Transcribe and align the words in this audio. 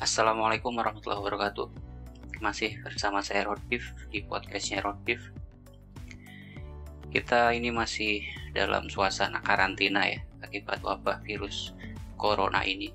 Assalamualaikum 0.00 0.72
warahmatullahi 0.80 1.20
wabarakatuh. 1.20 1.68
Masih 2.40 2.80
bersama 2.80 3.20
saya 3.20 3.44
Rodif 3.44 3.92
di 4.08 4.24
podcastnya 4.24 4.80
Rodif 4.80 5.20
Kita 7.12 7.52
ini 7.52 7.68
masih 7.68 8.24
dalam 8.56 8.88
suasana 8.88 9.44
karantina 9.44 10.08
ya 10.08 10.24
Akibat 10.40 10.80
wabah 10.80 11.20
virus 11.20 11.76
corona 12.16 12.64
ini. 12.64 12.88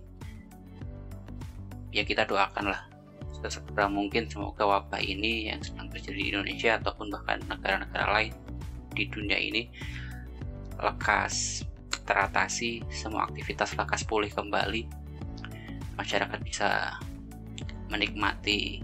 Ya 1.94 2.02
kita 2.02 2.26
doakanlah 2.26 2.90
Sesegera 3.38 3.86
mungkin 3.86 4.26
semoga 4.26 4.66
wabah 4.66 4.98
ini 4.98 5.54
yang 5.54 5.62
sedang 5.62 5.94
terjadi 5.94 6.18
di 6.18 6.26
Indonesia 6.34 6.82
Ataupun 6.82 7.14
bahkan 7.14 7.38
negara-negara 7.46 8.18
lain 8.18 8.34
di 8.98 9.06
dunia 9.14 9.38
ini 9.38 9.70
Lekas 10.82 11.62
teratasi, 12.10 12.82
semua 12.90 13.30
aktivitas 13.30 13.78
lekas 13.78 14.02
pulih 14.10 14.34
kembali 14.34 15.05
masyarakat 15.96 16.40
bisa 16.44 17.00
menikmati 17.88 18.84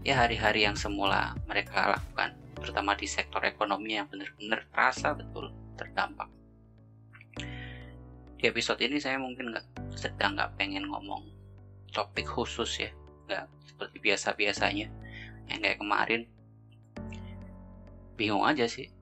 ya 0.00 0.24
hari-hari 0.24 0.64
yang 0.64 0.74
semula 0.74 1.36
mereka 1.44 1.96
lakukan 1.96 2.32
terutama 2.60 2.92
di 2.96 3.08
sektor 3.08 3.40
ekonomi 3.44 3.96
yang 3.96 4.08
benar-benar 4.08 4.68
terasa 4.68 5.16
betul 5.16 5.48
terdampak. 5.80 6.28
Di 8.36 8.48
episode 8.48 8.80
ini 8.84 9.00
saya 9.00 9.16
mungkin 9.16 9.52
nggak 9.52 9.96
sedang 9.96 10.36
nggak 10.36 10.56
pengen 10.60 10.88
ngomong 10.88 11.28
topik 11.92 12.28
khusus 12.28 12.68
ya 12.84 12.90
nggak 13.28 13.44
seperti 13.64 13.96
biasa-biasanya 14.00 14.86
yang 15.48 15.60
kayak 15.60 15.78
kemarin. 15.80 16.22
Bingung 18.16 18.44
aja 18.44 18.68
sih 18.68 18.92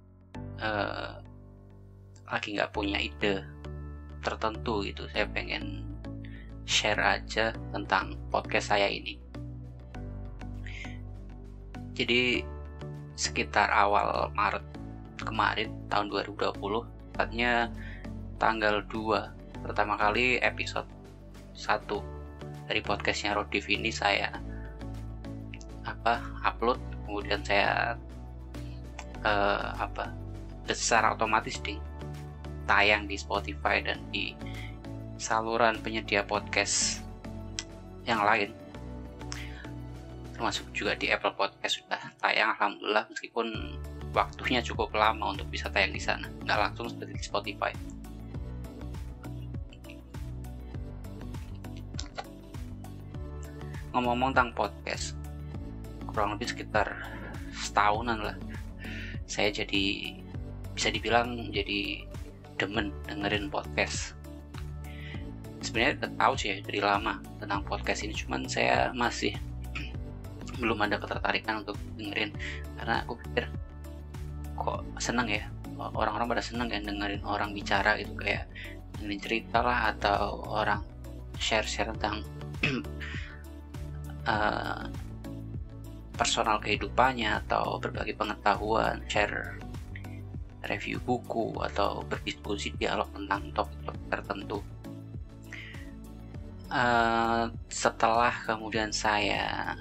uh, 0.62 1.18
lagi 2.30 2.54
nggak 2.54 2.70
punya 2.70 3.02
ide 3.02 3.42
tertentu 4.22 4.86
gitu. 4.86 5.06
Saya 5.10 5.26
pengen 5.30 5.87
share 6.68 7.00
aja 7.00 7.56
tentang 7.72 8.12
podcast 8.28 8.76
saya 8.76 8.92
ini. 8.92 9.16
Jadi 11.96 12.44
sekitar 13.16 13.72
awal 13.72 14.28
Maret 14.36 14.62
kemarin 15.24 15.72
tahun 15.88 16.12
2020, 16.12 16.54
tepatnya 17.10 17.72
tanggal 18.36 18.84
2 18.86 19.64
pertama 19.66 19.98
kali 19.98 20.38
episode 20.38 20.86
1 21.56 21.82
dari 22.70 22.78
podcastnya 22.84 23.34
Rodif 23.34 23.66
ini 23.66 23.90
saya 23.90 24.30
apa 25.82 26.22
upload 26.46 26.78
kemudian 27.08 27.42
saya 27.42 27.98
uh, 29.26 29.74
apa 29.74 30.14
secara 30.70 31.16
otomatis 31.16 31.58
ding 31.64 31.82
tayang 32.70 33.10
di 33.10 33.18
Spotify 33.18 33.82
dan 33.82 33.98
di 34.14 34.36
saluran 35.18 35.82
penyedia 35.82 36.22
podcast 36.22 37.02
yang 38.06 38.22
lain. 38.22 38.54
Termasuk 40.38 40.70
juga 40.70 40.94
di 40.94 41.10
Apple 41.10 41.34
Podcast. 41.34 41.82
Sudah 41.82 41.98
tayang 42.22 42.54
alhamdulillah 42.54 43.10
meskipun 43.10 43.74
waktunya 44.14 44.62
cukup 44.62 44.94
lama 44.94 45.34
untuk 45.34 45.50
bisa 45.50 45.66
tayang 45.74 45.90
di 45.90 45.98
sana. 45.98 46.30
Nggak 46.46 46.58
langsung 46.70 46.86
seperti 46.86 47.18
di 47.18 47.24
Spotify. 47.26 47.72
Ngomong-ngomong 53.90 54.30
tentang 54.30 54.54
podcast 54.54 55.18
kurang 56.06 56.38
lebih 56.38 56.54
sekitar 56.54 56.94
setahunan 57.58 58.22
lah. 58.22 58.38
Saya 59.26 59.50
jadi 59.50 60.14
bisa 60.78 60.94
dibilang 60.94 61.50
jadi 61.50 62.06
demen 62.54 62.94
dengerin 63.10 63.50
podcast 63.50 64.17
sebenarnya 65.68 66.00
udah 66.00 66.12
tahu 66.16 66.32
sih 66.40 66.48
ya 66.48 66.56
dari 66.64 66.80
lama 66.80 67.20
tentang 67.36 67.60
podcast 67.68 68.00
ini. 68.08 68.16
Cuman 68.16 68.48
saya 68.48 68.88
masih 68.96 69.36
belum 70.60 70.80
ada 70.88 70.96
ketertarikan 70.96 71.60
untuk 71.60 71.76
dengerin. 72.00 72.32
Karena 72.80 73.04
aku 73.04 73.20
pikir 73.20 73.44
kok 74.56 74.82
seneng 74.98 75.28
ya 75.28 75.44
orang-orang 75.78 76.26
pada 76.34 76.42
seneng 76.42 76.72
kan 76.72 76.82
dengerin 76.88 77.22
orang 77.28 77.52
bicara 77.52 78.00
gitu. 78.00 78.16
Kayak 78.16 78.48
dengerin 78.96 79.20
cerita 79.20 79.60
lah 79.60 79.92
atau 79.92 80.40
orang 80.48 80.80
share-share 81.36 81.92
tentang 82.00 82.24
uh, 84.24 84.88
personal 86.18 86.58
kehidupannya 86.58 87.46
atau 87.46 87.78
berbagi 87.78 88.16
pengetahuan 88.16 89.04
share 89.06 89.60
review 90.66 90.98
buku 91.06 91.54
atau 91.62 92.02
berdiskusi 92.02 92.74
dialog 92.74 93.06
tentang 93.14 93.54
topik-topik 93.54 94.04
tertentu 94.10 94.58
uh, 96.72 97.48
setelah 97.68 98.32
kemudian 98.44 98.92
saya 98.92 99.74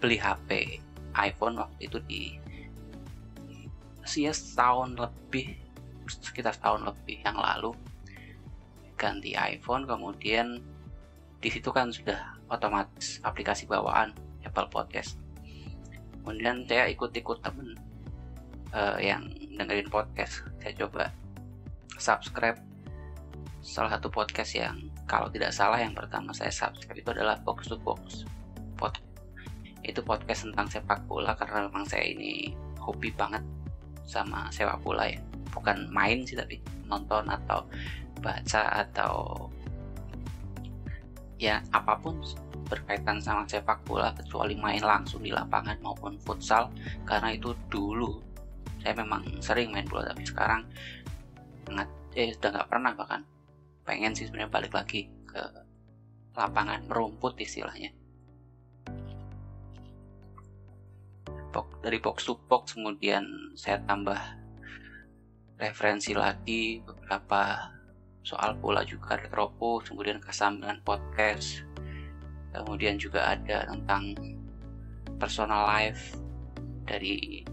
beli 0.00 0.16
HP 0.16 0.80
iPhone 1.16 1.60
waktu 1.60 1.80
itu 1.88 1.98
di 2.08 2.22
usia 4.00 4.32
setahun 4.32 4.96
lebih 4.96 5.54
sekitar 6.08 6.56
setahun 6.56 6.82
lebih 6.82 7.22
yang 7.22 7.38
lalu 7.38 7.76
ganti 8.96 9.36
iPhone 9.36 9.86
kemudian 9.86 10.60
di 11.40 11.48
situ 11.48 11.72
kan 11.72 11.88
sudah 11.88 12.36
otomatis 12.52 13.16
aplikasi 13.24 13.64
bawaan 13.64 14.12
Apple 14.44 14.68
Podcast. 14.68 15.16
Kemudian 16.20 16.68
saya 16.68 16.84
ikut-ikut 16.92 17.40
temen 17.40 17.80
uh, 18.76 19.00
yang 19.00 19.24
dengerin 19.56 19.88
podcast. 19.88 20.44
Saya 20.60 20.76
coba 20.84 21.08
subscribe 21.96 22.60
salah 23.64 23.96
satu 23.96 24.12
podcast 24.12 24.52
yang 24.52 24.76
kalau 25.10 25.26
tidak 25.26 25.50
salah 25.50 25.82
yang 25.82 25.90
pertama 25.90 26.30
saya 26.30 26.54
subscribe 26.54 26.94
itu 26.94 27.10
adalah 27.10 27.34
Box 27.42 27.66
to 27.66 27.74
Box. 27.82 28.22
Pod 28.78 28.94
itu 29.82 29.98
podcast 30.06 30.46
tentang 30.46 30.70
sepak 30.70 31.02
bola 31.10 31.34
karena 31.34 31.66
memang 31.66 31.82
saya 31.82 32.14
ini 32.14 32.54
hobi 32.78 33.10
banget 33.10 33.42
sama 34.06 34.46
sepak 34.54 34.78
bola 34.86 35.10
ya. 35.10 35.18
Bukan 35.50 35.90
main 35.90 36.22
sih 36.22 36.38
tapi 36.38 36.62
nonton 36.86 37.26
atau 37.26 37.66
baca 38.22 38.86
atau 38.86 39.14
ya 41.42 41.58
apa 41.74 41.98
pun 41.98 42.22
berkaitan 42.70 43.18
sama 43.18 43.42
sepak 43.50 43.82
bola 43.82 44.14
kecuali 44.14 44.54
main 44.54 44.78
langsung 44.78 45.26
di 45.26 45.34
lapangan 45.34 45.74
maupun 45.82 46.22
futsal. 46.22 46.70
Karena 47.02 47.34
itu 47.34 47.50
dulu 47.66 48.22
saya 48.78 48.94
memang 48.94 49.26
sering 49.42 49.74
main 49.74 49.90
bola 49.90 50.06
tapi 50.06 50.22
sekarang 50.22 50.62
sangat 51.66 51.90
eh 52.14 52.30
sudah 52.30 52.50
nggak 52.54 52.68
pernah 52.70 52.94
bahkan 52.94 53.26
pengen 53.90 54.14
sih 54.14 54.30
sebenarnya 54.30 54.54
balik 54.54 54.70
lagi 54.70 55.10
ke 55.26 55.42
lapangan 56.38 56.86
merumput 56.86 57.34
istilahnya. 57.42 57.90
Dari 61.80 61.96
box 61.98 62.28
to 62.28 62.38
box 62.46 62.78
kemudian 62.78 63.24
saya 63.58 63.82
tambah 63.88 64.20
referensi 65.58 66.14
lagi 66.14 66.78
beberapa 66.84 67.72
soal 68.20 68.52
bola 68.60 68.84
juga 68.84 69.16
retropus 69.16 69.88
kemudian 69.88 70.20
kesambilan 70.20 70.76
podcast 70.84 71.64
kemudian 72.52 73.00
juga 73.00 73.32
ada 73.32 73.64
tentang 73.64 74.12
personal 75.16 75.64
life 75.68 76.20
dari 76.84 77.44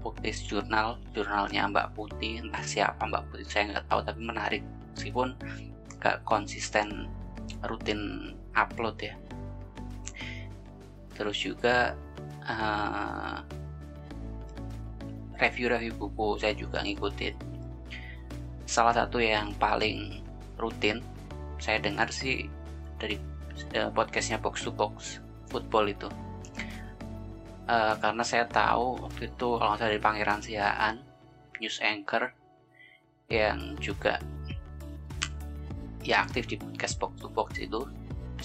Putih 0.00 0.36
Jurnal 0.36 1.00
jurnalnya 1.12 1.68
Mbak 1.68 1.88
Putih 1.96 2.44
entah 2.44 2.64
siapa 2.64 3.04
Mbak 3.04 3.24
Putih 3.28 3.46
saya 3.48 3.76
nggak 3.76 3.86
tahu 3.92 4.00
tapi 4.04 4.20
menarik 4.24 4.64
meskipun 4.94 5.34
gak 5.98 6.22
konsisten 6.24 7.10
rutin 7.66 8.32
upload 8.54 8.96
ya. 9.02 9.14
Terus 11.14 11.36
juga 11.38 11.94
uh, 12.46 13.38
review-review 15.38 15.94
buku 15.98 16.38
saya 16.38 16.54
juga 16.54 16.82
ngikutin. 16.82 17.34
Salah 18.64 18.94
satu 18.94 19.20
yang 19.20 19.54
paling 19.58 20.22
rutin 20.58 21.02
saya 21.58 21.78
dengar 21.82 22.10
sih 22.10 22.46
dari 22.98 23.18
uh, 23.78 23.90
podcastnya 23.94 24.38
Box 24.38 24.66
to 24.66 24.70
Box 24.74 25.20
Football 25.50 25.90
itu. 25.90 26.08
Uh, 27.64 27.96
karena 27.96 28.20
saya 28.20 28.44
tahu 28.44 29.00
waktu 29.00 29.32
itu 29.32 29.48
kalau 29.56 29.74
saya 29.80 29.96
dari 29.96 30.02
Pangeran 30.02 30.44
Siaan 30.44 31.00
news 31.56 31.80
anchor 31.80 32.28
yang 33.32 33.72
juga 33.80 34.20
ya 36.04 36.24
aktif 36.24 36.46
di 36.46 36.56
podcast 36.60 37.00
box 37.00 37.12
to 37.20 37.28
box 37.32 37.56
itu 37.58 37.80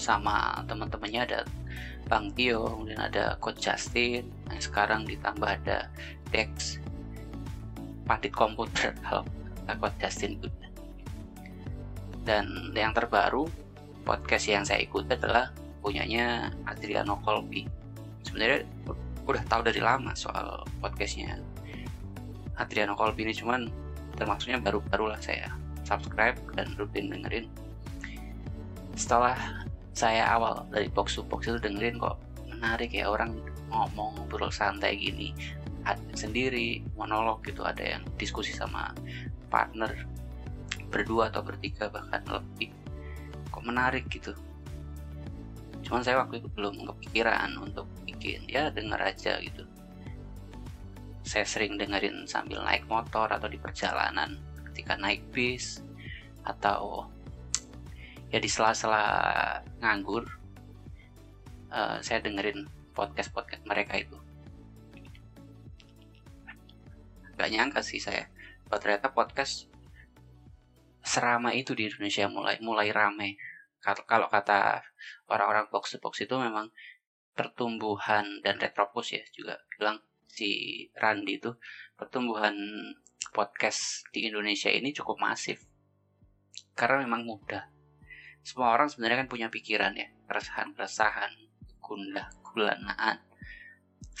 sama 0.00 0.64
teman-temannya 0.64 1.20
ada 1.28 1.40
Bang 2.08 2.32
Tio, 2.34 2.72
kemudian 2.74 2.98
ada 2.98 3.36
Coach 3.38 3.62
Justin, 3.62 4.26
nah 4.48 4.56
sekarang 4.58 5.04
ditambah 5.06 5.46
ada 5.46 5.92
Dex, 6.32 6.80
Padit 8.08 8.32
Komputer 8.32 8.96
kalau 9.04 9.22
Coach 9.68 9.98
Justin 10.00 10.40
itu. 10.40 10.48
Dan 12.24 12.72
yang 12.74 12.96
terbaru 12.96 13.46
podcast 14.02 14.48
yang 14.48 14.64
saya 14.64 14.82
ikuti 14.82 15.12
adalah 15.12 15.52
punyanya 15.84 16.50
Adriano 16.66 17.20
Colby. 17.22 17.68
Sebenarnya 18.24 18.64
udah 19.30 19.44
tahu 19.46 19.62
dari 19.62 19.78
lama 19.78 20.10
soal 20.18 20.66
podcastnya 20.82 21.38
Adriano 22.58 22.98
Colby 22.98 23.30
ini 23.30 23.34
cuman 23.36 23.70
termasuknya 24.18 24.58
baru-baru 24.58 25.14
lah 25.14 25.20
saya 25.22 25.48
subscribe 25.90 26.38
dan 26.54 26.70
rutin 26.78 27.10
dengerin. 27.10 27.50
Setelah 28.94 29.66
saya 29.90 30.22
awal 30.30 30.70
dari 30.70 30.86
box 30.86 31.18
to 31.18 31.26
box 31.26 31.50
itu 31.50 31.58
dengerin 31.58 31.98
kok 31.98 32.22
menarik 32.46 32.94
ya 32.94 33.10
orang 33.10 33.34
ngomong 33.74 34.14
ngobrol 34.22 34.54
santai 34.54 34.94
gini. 34.94 35.34
Sendiri 36.14 36.86
monolog 36.94 37.42
gitu 37.42 37.66
ada 37.66 37.82
yang 37.82 38.06
diskusi 38.14 38.54
sama 38.54 38.94
partner 39.50 39.90
berdua 40.94 41.34
atau 41.34 41.42
bertiga 41.42 41.90
bahkan 41.90 42.22
lebih. 42.30 42.70
Kok 43.50 43.66
menarik 43.66 44.06
gitu. 44.06 44.30
Cuman 45.82 46.06
saya 46.06 46.22
waktu 46.22 46.38
itu 46.38 46.48
belum 46.54 46.86
kepikiran 46.94 47.58
untuk 47.58 47.90
bikin. 48.06 48.46
Ya 48.46 48.70
denger 48.70 49.00
aja 49.00 49.42
gitu. 49.42 49.66
Saya 51.26 51.46
sering 51.46 51.74
dengerin 51.80 52.28
sambil 52.30 52.62
naik 52.62 52.86
motor 52.86 53.26
atau 53.26 53.50
di 53.50 53.58
perjalanan 53.58 54.38
ketika 54.80 54.96
naik 54.96 55.20
bis 55.28 55.84
atau 56.40 57.04
ya 58.32 58.40
di 58.40 58.48
sela-sela 58.48 59.04
nganggur 59.76 60.24
uh, 61.68 62.00
saya 62.00 62.24
dengerin 62.24 62.64
podcast 62.96 63.28
podcast 63.28 63.60
mereka 63.68 64.00
itu. 64.00 64.16
Gak 67.36 67.52
nyangka 67.52 67.84
sih 67.84 68.00
saya 68.00 68.24
bahwa 68.72 68.80
ternyata 68.80 69.12
podcast 69.12 69.68
serama 71.04 71.52
itu 71.52 71.76
di 71.76 71.84
Indonesia 71.84 72.24
mulai 72.32 72.56
mulai 72.64 72.88
rame. 72.88 73.36
Kalau 73.84 74.32
kata 74.32 74.80
orang-orang 75.28 75.68
box 75.68 75.92
to 75.92 76.00
box 76.00 76.24
itu 76.24 76.40
memang 76.40 76.72
pertumbuhan 77.36 78.24
dan 78.40 78.56
retropus 78.56 79.12
ya 79.12 79.24
juga 79.36 79.60
bilang 79.76 80.00
si 80.24 80.88
Randy 80.96 81.36
itu 81.36 81.52
pertumbuhan 82.00 82.56
podcast 83.30 84.06
di 84.10 84.26
Indonesia 84.26 84.68
ini 84.70 84.90
cukup 84.90 85.22
masif. 85.22 85.62
Karena 86.74 87.06
memang 87.06 87.22
mudah. 87.26 87.66
Semua 88.42 88.74
orang 88.74 88.90
sebenarnya 88.90 89.26
kan 89.26 89.30
punya 89.30 89.48
pikiran 89.48 89.94
ya. 89.94 90.10
Keresahan-keresahan 90.26 91.32
gundah 91.78 92.28
gulanaan 92.42 93.18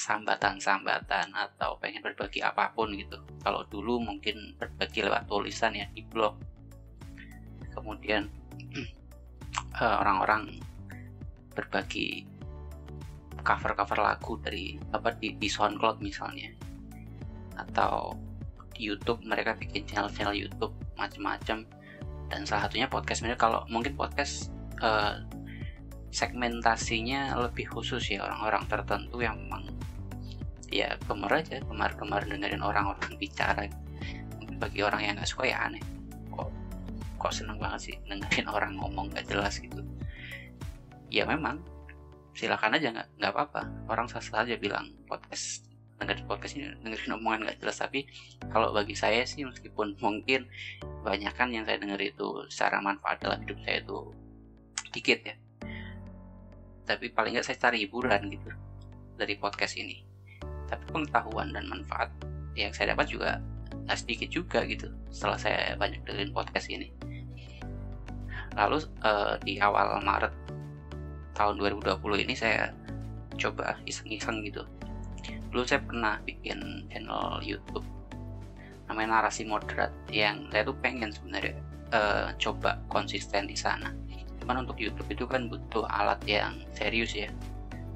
sambatan-sambatan 0.00 1.34
atau 1.34 1.76
pengen 1.76 2.00
berbagi 2.00 2.40
apa 2.40 2.72
pun 2.72 2.94
gitu. 2.94 3.20
Kalau 3.44 3.66
dulu 3.68 4.00
mungkin 4.00 4.56
berbagi 4.56 5.04
lewat 5.04 5.28
tulisan 5.28 5.76
ya 5.76 5.86
di 5.92 6.00
blog. 6.06 6.40
Kemudian 7.74 8.30
eh, 9.82 9.96
orang-orang 10.00 10.56
berbagi 11.52 12.24
cover-cover 13.40 13.98
lagu 13.98 14.36
dari 14.40 14.76
apa 14.92 15.12
di, 15.16 15.36
di 15.36 15.48
SoundCloud 15.48 16.00
misalnya. 16.00 16.48
Atau 17.60 18.16
YouTube 18.80 19.20
mereka 19.22 19.52
bikin 19.60 19.84
channel-channel 19.84 20.32
YouTube 20.32 20.72
macam-macam 20.96 21.68
dan 22.30 22.40
salah 22.48 22.66
satunya 22.66 22.88
podcast. 22.88 23.20
Mereka 23.20 23.38
kalau 23.38 23.66
mungkin 23.68 23.92
podcast 23.94 24.48
uh, 24.80 25.20
segmentasinya 26.10 27.38
lebih 27.38 27.70
khusus 27.70 28.02
ya 28.10 28.26
orang-orang 28.26 28.66
tertentu 28.66 29.22
yang 29.22 29.38
memang 29.38 29.62
ya 30.70 30.94
gemar 31.06 31.42
aja 31.42 31.58
gemar-gemar 31.62 32.26
dengerin 32.26 32.62
orang-orang 32.62 33.14
bicara. 33.18 33.66
Mungkin 34.38 34.56
bagi 34.58 34.80
orang 34.82 35.00
yang 35.06 35.14
nggak 35.18 35.30
suka 35.30 35.50
ya 35.50 35.66
aneh. 35.66 35.82
Kok 36.34 36.48
kok 37.20 37.32
seneng 37.34 37.58
banget 37.62 37.80
sih 37.92 37.96
dengerin 38.10 38.48
orang 38.56 38.74
ngomong 38.78 39.12
gak 39.14 39.26
jelas 39.30 39.58
gitu. 39.62 39.82
Ya 41.10 41.26
memang 41.26 41.62
silakan 42.34 42.78
aja 42.78 42.94
nggak 42.94 43.08
nggak 43.18 43.32
apa-apa. 43.34 43.62
Orang 43.90 44.06
sah 44.06 44.22
saja 44.22 44.54
bilang 44.58 44.94
podcast 45.06 45.69
dengerin 46.00 46.24
podcast 46.24 46.56
ini 46.56 46.72
dengerin 46.80 47.20
omongan 47.20 47.40
nggak 47.46 47.58
jelas. 47.60 47.76
Tapi 47.78 48.08
kalau 48.48 48.72
bagi 48.72 48.96
saya 48.96 49.22
sih 49.28 49.44
meskipun 49.44 49.94
mungkin 50.04 50.48
banyak 51.04 51.32
kan 51.36 51.52
yang 51.52 51.68
saya 51.68 51.76
denger 51.76 52.00
itu 52.00 52.48
secara 52.48 52.80
manfaat 52.80 53.20
dalam 53.20 53.44
hidup 53.44 53.60
saya 53.62 53.84
itu 53.84 53.98
dikit 54.90 55.20
ya. 55.22 55.36
Tapi 56.88 57.12
paling 57.12 57.36
nggak 57.36 57.46
saya 57.46 57.60
cari 57.60 57.84
hiburan 57.84 58.32
gitu 58.32 58.50
dari 59.20 59.36
podcast 59.36 59.76
ini. 59.76 60.00
Tapi 60.66 60.84
pengetahuan 60.88 61.52
dan 61.52 61.68
manfaat 61.68 62.08
yang 62.56 62.72
saya 62.72 62.96
dapat 62.96 63.12
juga 63.12 63.38
nggak 63.86 63.98
sedikit 64.00 64.28
juga 64.32 64.64
gitu 64.66 64.90
setelah 65.12 65.38
saya 65.38 65.76
banyak 65.76 66.00
dengerin 66.08 66.32
podcast 66.32 66.66
ini. 66.72 66.88
Lalu 68.58 68.82
uh, 69.06 69.38
di 69.46 69.62
awal 69.62 70.02
Maret 70.02 70.34
tahun 71.38 71.54
2020 71.62 72.26
ini 72.26 72.34
saya 72.34 72.74
coba 73.38 73.78
iseng-iseng 73.86 74.42
gitu 74.44 74.66
dulu 75.50 75.62
saya 75.66 75.80
pernah 75.82 76.18
bikin 76.24 76.88
channel 76.90 77.40
YouTube 77.42 77.84
namanya 78.90 79.22
narasi 79.22 79.46
moderat 79.46 79.94
yang 80.10 80.50
saya 80.50 80.66
tuh 80.66 80.74
pengen 80.82 81.14
sebenarnya 81.14 81.54
uh, 81.94 82.34
coba 82.42 82.74
konsisten 82.90 83.46
di 83.46 83.54
sana. 83.54 83.94
Cuman 84.42 84.66
untuk 84.66 84.82
YouTube 84.82 85.06
itu 85.14 85.24
kan 85.30 85.46
butuh 85.46 85.86
alat 85.86 86.18
yang 86.26 86.58
serius 86.74 87.14
ya. 87.14 87.30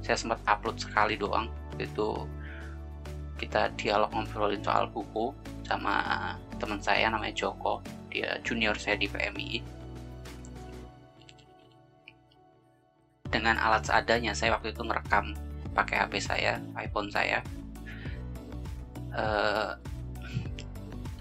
Saya 0.07 0.15
sempat 0.15 0.39
upload 0.47 0.79
sekali 0.79 1.19
doang. 1.19 1.51
Itu 1.83 2.31
kita 3.43 3.75
dialog 3.75 4.15
ngobrolin 4.15 4.63
soal 4.63 4.87
buku 4.87 5.35
sama 5.67 5.99
teman 6.63 6.79
saya 6.79 7.11
namanya 7.11 7.35
Joko. 7.35 7.83
Dia 8.15 8.39
junior 8.47 8.79
saya 8.79 8.95
di 8.95 9.11
PMI 9.11 9.75
dengan 13.35 13.59
alat 13.59 13.83
seadanya 13.83 14.31
saya 14.31 14.55
waktu 14.55 14.71
itu 14.71 14.87
ngerekam 14.87 15.35
pakai 15.75 16.07
HP 16.07 16.23
saya 16.23 16.63
iPhone 16.79 17.11
saya 17.11 17.43
eh, 19.11 19.71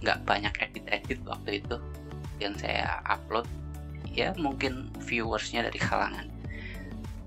nggak 0.05 0.19
uh, 0.21 0.23
banyak 0.23 0.53
edit-edit 0.61 1.19
waktu 1.25 1.59
itu 1.59 1.75
yang 2.37 2.53
saya 2.57 3.01
upload. 3.09 3.49
Ya 4.13 4.29
mungkin 4.37 4.93
viewersnya 5.01 5.65
dari 5.65 5.81
kalangan 5.81 6.29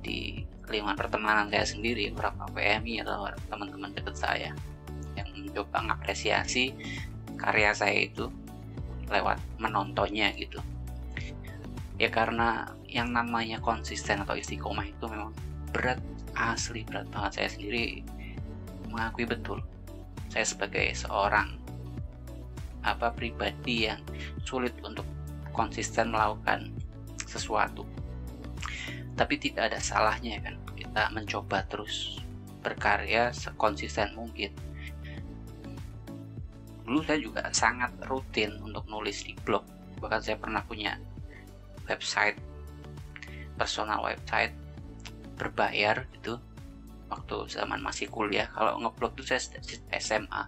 di 0.07 0.47
lingkungan 0.71 0.95
pertemanan 0.95 1.51
saya 1.51 1.67
sendiri 1.67 2.15
beberapa 2.15 2.47
PMI 2.55 3.03
atau 3.03 3.27
teman-teman 3.51 3.91
dekat 3.91 4.15
saya 4.15 4.51
yang 5.19 5.27
mencoba 5.35 5.83
mengapresiasi 5.83 6.75
karya 7.35 7.75
saya 7.75 8.07
itu 8.07 8.31
lewat 9.11 9.39
menontonnya 9.59 10.31
gitu. 10.39 10.63
Ya 11.99 12.11
karena 12.13 12.71
yang 12.87 13.11
namanya 13.11 13.59
konsisten 13.59 14.23
atau 14.23 14.39
istiqomah 14.39 14.87
itu 14.87 15.05
memang 15.11 15.35
berat 15.75 15.99
asli 16.37 16.85
berat 16.85 17.09
banget. 17.09 17.43
Saya 17.43 17.49
sendiri 17.51 18.05
mengakui 18.93 19.25
betul. 19.25 19.65
Saya 20.29 20.45
sebagai 20.45 20.87
seorang 20.93 21.57
apa 22.87 23.11
pribadi 23.11 23.91
yang 23.91 23.99
sulit 24.47 24.77
untuk 24.85 25.09
konsisten 25.51 26.13
melakukan 26.13 26.71
sesuatu. 27.27 27.83
Tapi 29.17 29.35
tidak 29.41 29.73
ada 29.73 29.81
salahnya 29.81 30.39
kan 30.45 30.55
kita 30.77 31.09
mencoba 31.11 31.65
terus 31.67 32.21
berkarya 32.61 33.33
sekonsisten 33.33 34.13
mungkin. 34.13 34.53
Dulu 36.87 37.03
saya 37.03 37.19
juga 37.19 37.43
sangat 37.51 37.91
rutin 38.07 38.55
untuk 38.63 38.87
nulis 38.87 39.27
di 39.27 39.35
blog. 39.43 39.65
Bahkan 39.99 40.21
saya 40.23 40.37
pernah 40.39 40.63
punya 40.63 40.95
website 41.89 42.39
personal 43.57 44.05
website 44.05 44.53
berbayar 45.37 46.09
gitu 46.17 46.41
waktu 47.07 47.37
zaman 47.47 47.79
masih 47.85 48.11
kuliah. 48.11 48.49
Kalau 48.51 48.81
ngeblog 48.83 49.15
tuh 49.15 49.27
saya 49.29 49.41
SMA 50.01 50.43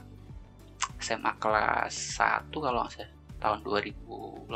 SMA 0.98 1.32
kelas 1.38 2.18
1 2.18 2.50
kalau 2.50 2.82
salah 2.90 3.12
tahun 3.38 3.62
2008 3.62 4.50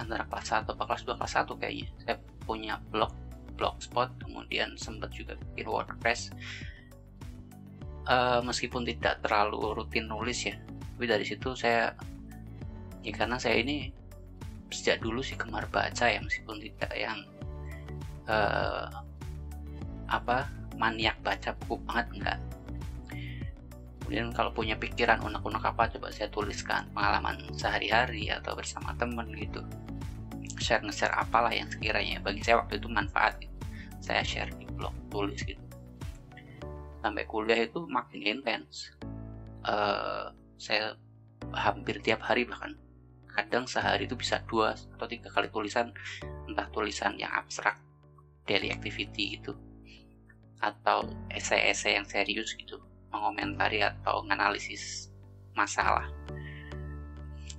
antara 0.00 0.24
kelas 0.26 0.46
1 0.50 0.66
atau 0.66 0.86
kelas 0.88 1.02
2 1.06 1.14
kelas 1.20 1.34
1 1.46 1.60
kayaknya. 1.60 1.86
Saya 2.02 2.16
punya 2.42 2.74
blog 2.90 3.14
blogspot 3.54 4.08
kemudian 4.18 4.74
sempat 4.80 5.12
juga 5.12 5.36
bikin 5.52 5.68
wordpress. 5.68 6.32
Uh, 8.10 8.40
meskipun 8.42 8.82
tidak 8.88 9.22
terlalu 9.22 9.76
rutin 9.76 10.08
nulis 10.08 10.48
ya 10.48 10.56
tapi 11.00 11.08
dari 11.08 11.24
situ 11.24 11.56
saya 11.56 11.96
ya 13.00 13.12
karena 13.16 13.40
saya 13.40 13.56
ini 13.56 13.88
sejak 14.68 15.00
dulu 15.00 15.24
sih 15.24 15.32
gemar 15.32 15.64
baca 15.72 16.04
ya 16.04 16.20
meskipun 16.20 16.60
tidak 16.60 16.92
yang 16.92 17.24
uh, 18.30 18.86
apa 20.06 20.46
maniak 20.78 21.18
baca 21.20 21.52
buku 21.60 21.76
banget 21.84 22.06
enggak. 22.14 22.38
Kemudian 24.00 24.34
kalau 24.34 24.50
punya 24.50 24.74
pikiran 24.74 25.22
unek-unek 25.22 25.62
apa 25.62 25.86
coba 25.86 26.10
saya 26.10 26.26
tuliskan 26.32 26.88
pengalaman 26.90 27.38
sehari-hari 27.54 28.26
atau 28.30 28.58
bersama 28.58 28.90
temen 28.98 29.30
gitu. 29.38 29.62
Share 30.58 30.82
nge-share 30.82 31.14
apalah 31.14 31.54
yang 31.54 31.70
sekiranya 31.70 32.18
bagi 32.18 32.42
saya 32.42 32.58
waktu 32.62 32.78
itu 32.78 32.88
manfaat 32.90 33.38
gitu. 33.38 33.54
saya 34.00 34.24
share 34.24 34.50
di 34.56 34.66
blog 34.66 34.96
tulis 35.12 35.44
gitu. 35.44 35.60
Sampai 37.04 37.28
kuliah 37.28 37.60
itu 37.68 37.84
makin 37.86 38.20
intens. 38.24 38.90
Uh, 39.60 40.32
saya 40.56 40.96
hampir 41.52 42.00
tiap 42.00 42.24
hari 42.24 42.48
bahkan. 42.48 42.74
Kadang 43.30 43.68
sehari 43.68 44.08
itu 44.08 44.16
bisa 44.18 44.42
dua 44.48 44.74
atau 44.74 45.06
tiga 45.06 45.30
kali 45.30 45.52
tulisan 45.52 45.94
entah 46.48 46.66
tulisan 46.72 47.14
yang 47.14 47.30
abstrak 47.30 47.78
daily 48.44 48.72
activity 48.72 49.40
gitu. 49.40 49.56
Atau 50.60 51.08
esai-esai 51.32 51.96
yang 51.96 52.06
serius 52.08 52.52
gitu 52.56 52.80
mengomentari 53.10 53.82
atau 53.82 54.22
menganalisis 54.22 55.10
masalah. 55.56 56.06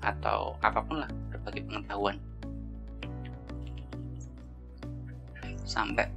Atau 0.01 0.57
apa 0.63 0.79
pun 0.81 1.03
lah 1.03 1.11
berbagai 1.29 1.65
pengetahuan. 1.67 2.17
Sampai 5.67 6.09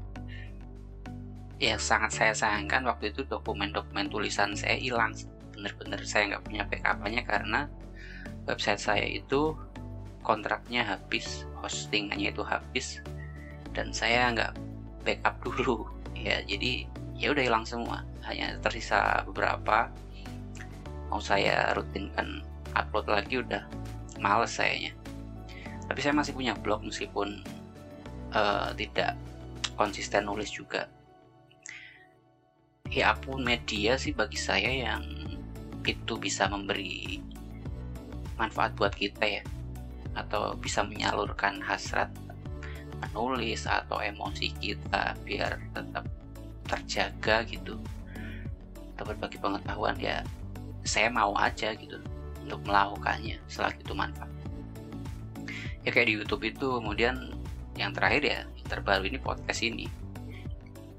ya 1.62 1.78
sangat 1.78 2.10
saya 2.12 2.32
sayangkan 2.34 2.84
waktu 2.84 3.14
itu 3.14 3.24
dokumen-dokumen 3.28 4.08
tulisan 4.08 4.56
saya 4.56 4.76
hilang. 4.76 5.12
Bener-bener 5.54 6.00
saya 6.02 6.34
nggak 6.34 6.44
punya 6.44 6.62
backup-nya 6.66 7.22
karena 7.22 7.60
website 8.48 8.80
saya 8.80 9.06
itu 9.06 9.54
kontraknya 10.24 10.82
habis 10.84 11.44
hostingannya 11.60 12.32
itu 12.32 12.42
habis 12.42 13.04
dan 13.74 13.90
saya 13.90 14.30
nggak 14.32 14.52
backup 15.04 15.36
dulu. 15.44 15.78
Ya 16.24 16.40
jadi 16.40 16.88
ya 17.20 17.36
udah 17.36 17.44
hilang 17.44 17.66
semua. 17.68 18.00
Hanya 18.24 18.56
tersisa 18.64 19.20
beberapa. 19.28 19.92
Mau 21.12 21.20
saya 21.20 21.76
rutinkan 21.76 22.40
upload 22.72 23.12
lagi 23.12 23.44
udah 23.44 23.60
males 24.16 24.56
sayanya. 24.56 24.96
Tapi 25.84 26.00
saya 26.00 26.16
masih 26.16 26.32
punya 26.32 26.56
blog 26.56 26.80
meskipun 26.80 27.44
uh, 28.32 28.72
tidak 28.72 29.20
konsisten 29.76 30.24
nulis 30.24 30.48
juga. 30.48 30.88
Ya 32.88 33.12
pun 33.20 33.44
media 33.44 34.00
sih 34.00 34.16
bagi 34.16 34.40
saya 34.40 34.72
yang 34.72 35.04
itu 35.84 36.16
bisa 36.16 36.48
memberi 36.48 37.20
manfaat 38.40 38.72
buat 38.80 38.96
kita 38.96 39.28
ya. 39.28 39.44
Atau 40.16 40.56
bisa 40.56 40.80
menyalurkan 40.80 41.60
hasrat 41.60 42.08
menulis 43.04 43.68
atau 43.68 44.00
emosi 44.00 44.54
kita 44.56 45.12
biar 45.24 45.60
tetap 45.76 46.04
terjaga 46.64 47.44
gitu. 47.44 47.76
Atau 48.94 49.04
berbagi 49.12 49.36
pengetahuan 49.42 49.98
ya 50.00 50.24
saya 50.84 51.08
mau 51.08 51.32
aja 51.36 51.72
gitu 51.76 52.00
untuk 52.44 52.60
melakukannya 52.64 53.40
selagi 53.48 53.80
itu 53.80 53.94
manfaat. 53.96 54.30
Ya 55.84 55.92
kayak 55.92 56.08
di 56.08 56.14
YouTube 56.16 56.44
itu 56.48 56.80
kemudian 56.80 57.36
yang 57.76 57.92
terakhir 57.92 58.22
ya 58.24 58.40
yang 58.44 58.68
terbaru 58.68 59.04
ini 59.04 59.18
podcast 59.20 59.60
ini. 59.64 59.86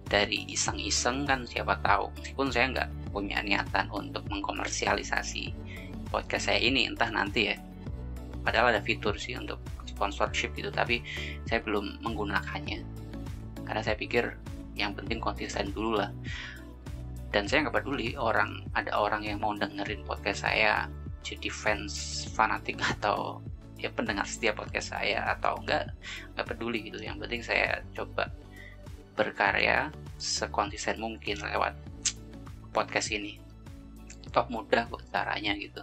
Dari 0.06 0.46
iseng-iseng 0.54 1.26
kan 1.26 1.50
siapa 1.50 1.82
tahu. 1.82 2.14
Meskipun 2.22 2.54
saya 2.54 2.70
nggak 2.70 2.90
punya 3.10 3.42
niatan 3.42 3.90
untuk 3.90 4.22
mengkomersialisasi 4.30 5.50
podcast 6.14 6.54
saya 6.54 6.62
ini 6.62 6.86
entah 6.86 7.10
nanti 7.10 7.50
ya. 7.50 7.58
Padahal 8.46 8.78
ada 8.78 8.82
fitur 8.86 9.18
sih 9.18 9.34
untuk 9.34 9.58
sponsorship 9.96 10.52
gitu 10.60 10.70
tapi 10.70 11.00
saya 11.48 11.64
belum 11.64 12.04
menggunakannya. 12.04 12.84
Karena 13.66 13.82
saya 13.82 13.98
pikir 13.98 14.36
yang 14.76 14.92
penting 14.94 15.24
konsisten 15.24 15.72
dulu 15.72 16.04
lah. 16.04 16.12
Dan 17.32 17.48
saya 17.48 17.68
nggak 17.68 17.82
peduli 17.82 18.14
orang 18.16 18.64
ada 18.76 18.96
orang 18.96 19.24
yang 19.24 19.40
mau 19.40 19.56
dengerin 19.56 20.04
podcast 20.04 20.48
saya 20.48 20.88
jadi 21.26 21.50
fans 21.50 22.28
fanatik 22.36 22.78
atau 23.00 23.42
ya 23.76 23.92
pendengar 23.92 24.24
setiap 24.24 24.64
podcast 24.64 24.96
saya 24.96 25.26
atau 25.36 25.58
enggak 25.64 25.92
nggak 26.36 26.48
peduli 26.48 26.92
gitu. 26.92 27.00
Yang 27.02 27.18
penting 27.26 27.42
saya 27.42 27.82
coba 27.96 28.30
berkarya 29.16 29.90
sekonsisten 30.20 31.00
mungkin 31.00 31.40
lewat 31.40 31.76
podcast 32.76 33.12
ini. 33.16 33.40
Toh 34.32 34.48
mudah 34.52 34.88
kok 34.92 35.04
caranya 35.12 35.56
gitu. 35.56 35.82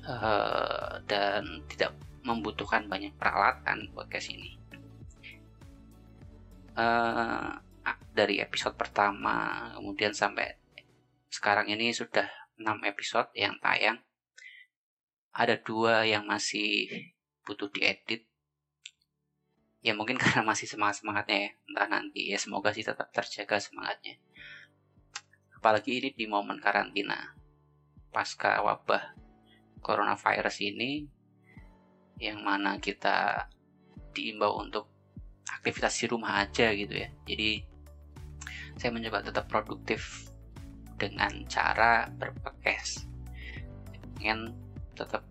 Uh, 0.00 0.96
dan 1.04 1.60
tidak 1.68 1.92
membutuhkan 2.22 2.86
banyak 2.86 3.16
peralatan 3.16 3.88
podcast 3.96 4.32
ini. 4.32 4.56
Uh, 6.76 7.60
dari 8.14 8.38
episode 8.38 8.76
pertama 8.78 9.68
kemudian 9.76 10.14
sampai 10.14 10.60
sekarang 11.30 11.70
ini 11.70 11.94
sudah 11.94 12.26
6 12.58 12.66
episode 12.84 13.30
yang 13.32 13.56
tayang. 13.62 14.02
Ada 15.30 15.62
dua 15.62 16.04
yang 16.04 16.26
masih 16.26 16.90
butuh 17.46 17.70
diedit. 17.72 18.26
Ya 19.80 19.96
mungkin 19.96 20.18
karena 20.22 20.44
masih 20.44 20.68
semangat-semangatnya 20.68 21.48
ya. 21.48 21.50
Entah 21.70 21.88
nanti 21.88 22.20
ya 22.28 22.36
semoga 22.36 22.74
sih 22.74 22.84
tetap 22.84 23.08
terjaga 23.14 23.56
semangatnya. 23.62 24.20
Apalagi 25.56 26.02
ini 26.02 26.10
di 26.12 26.26
momen 26.28 26.60
karantina. 26.60 27.32
Pasca 28.10 28.58
wabah 28.60 29.14
coronavirus 29.80 30.56
ini 30.66 31.19
yang 32.20 32.44
mana 32.44 32.76
kita 32.76 33.48
diimbau 34.12 34.60
untuk 34.60 34.86
aktivitas 35.48 35.96
di 35.98 36.06
rumah 36.06 36.44
aja 36.44 36.70
gitu 36.76 36.94
ya. 36.94 37.08
Jadi 37.24 37.64
saya 38.76 38.92
mencoba 38.92 39.24
tetap 39.24 39.48
produktif 39.48 40.28
dengan 41.00 41.32
cara 41.48 42.12
berpodcast 42.20 43.08
ingin 44.20 44.52
tetap 44.92 45.24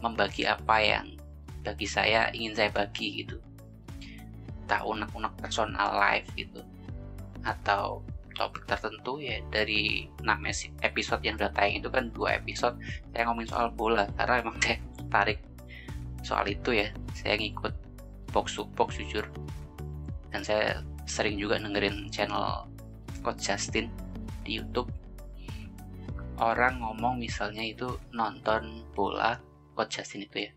membagi 0.00 0.48
apa 0.48 0.80
yang 0.80 1.06
bagi 1.60 1.84
saya 1.84 2.32
ingin 2.32 2.56
saya 2.56 2.72
bagi 2.72 3.22
gitu. 3.22 3.36
Tak 4.64 4.88
unek-unek 4.88 5.36
personal 5.36 5.92
life 6.00 6.26
gitu 6.34 6.64
atau 7.44 8.00
topik 8.32 8.64
tertentu 8.64 9.20
ya 9.20 9.44
dari 9.52 10.08
6 10.24 10.80
episode 10.80 11.20
yang 11.20 11.36
udah 11.36 11.52
tayang 11.52 11.84
itu 11.84 11.90
kan 11.92 12.08
dua 12.16 12.40
episode 12.40 12.80
saya 13.12 13.28
ngomongin 13.28 13.50
soal 13.52 13.68
bola 13.76 14.08
karena 14.16 14.40
emang 14.40 14.56
saya 14.56 14.80
tarik 15.12 15.38
soal 16.22 16.48
itu 16.48 16.74
ya. 16.74 16.88
Saya 17.14 17.38
ngikut 17.38 17.74
box 18.32 18.56
to 18.56 18.64
box 18.72 18.98
jujur. 18.98 19.26
Dan 20.32 20.40
saya 20.42 20.80
sering 21.04 21.36
juga 21.36 21.60
dengerin 21.60 22.08
channel 22.08 22.66
Coach 23.20 23.52
Justin 23.52 23.92
di 24.42 24.58
YouTube. 24.58 24.88
Orang 26.40 26.82
ngomong 26.82 27.20
misalnya 27.20 27.62
itu 27.62 28.00
nonton 28.10 28.82
bola 28.96 29.38
Coach 29.76 30.00
Justin 30.00 30.26
itu 30.26 30.48
ya 30.48 30.52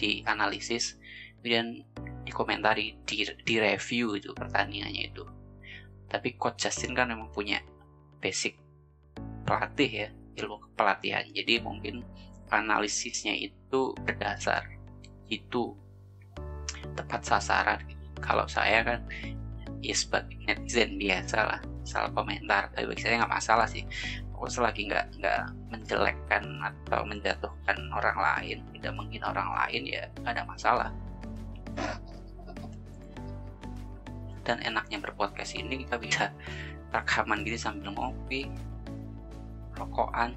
di 0.00 0.24
analisis 0.24 0.96
kemudian 1.36 1.84
dikomentari 2.24 2.96
di, 3.04 3.24
di 3.24 3.54
review 3.60 4.16
itu 4.16 4.30
pertandingannya 4.32 5.12
itu. 5.12 5.24
Tapi 6.08 6.36
Coach 6.36 6.68
Justin 6.68 6.92
kan 6.92 7.08
memang 7.08 7.32
punya 7.32 7.60
basic 8.20 8.60
pelatih 9.44 9.90
ya 9.90 10.08
ilmu 10.40 10.60
pelatihan. 10.76 11.24
Jadi 11.32 11.58
mungkin 11.60 12.04
analisisnya 12.52 13.34
itu 13.36 13.92
berdasar 14.04 14.79
itu 15.30 15.72
tepat 16.98 17.22
sasaran. 17.22 17.80
Kalau 18.20 18.44
saya 18.50 18.84
kan 18.84 19.00
ya 19.80 19.96
sebagai 19.96 20.36
netizen 20.44 21.00
biasa 21.00 21.38
lah 21.46 21.60
salah 21.86 22.10
komentar. 22.12 22.68
Tapi 22.74 22.84
bagi 22.84 23.02
saya 23.06 23.24
nggak 23.24 23.32
masalah 23.32 23.66
sih. 23.70 23.86
Pokoknya 24.34 24.52
selagi 24.52 24.82
nggak 24.90 25.06
nggak 25.20 25.42
menjelekkan 25.72 26.44
atau 26.60 27.00
menjatuhkan 27.06 27.78
orang 27.94 28.18
lain 28.18 28.58
tidak 28.76 28.92
menghina 28.92 29.26
orang 29.32 29.48
lain 29.64 29.82
ya 29.86 30.02
nggak 30.20 30.32
ada 30.36 30.44
masalah. 30.44 30.90
Dan 34.44 34.58
enaknya 34.66 34.98
berpodcast 34.98 35.54
ini 35.54 35.86
kita 35.86 35.96
bisa 36.00 36.24
rekaman 36.90 37.46
gitu 37.46 37.70
sambil 37.70 37.94
ngopi 37.94 38.50
rokokan 39.78 40.34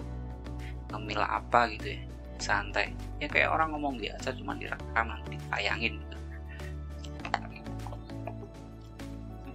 ngemil 0.94 1.26
apa 1.26 1.66
gitu 1.74 1.98
ya 1.98 2.02
santai. 2.44 2.92
Ya 3.24 3.32
kayak 3.32 3.56
orang 3.56 3.72
ngomong 3.72 3.96
biasa 3.96 4.36
cuma 4.36 4.60
direkam 4.60 5.08
nanti 5.08 5.40
tayangin 5.48 5.96
gitu. 6.04 6.18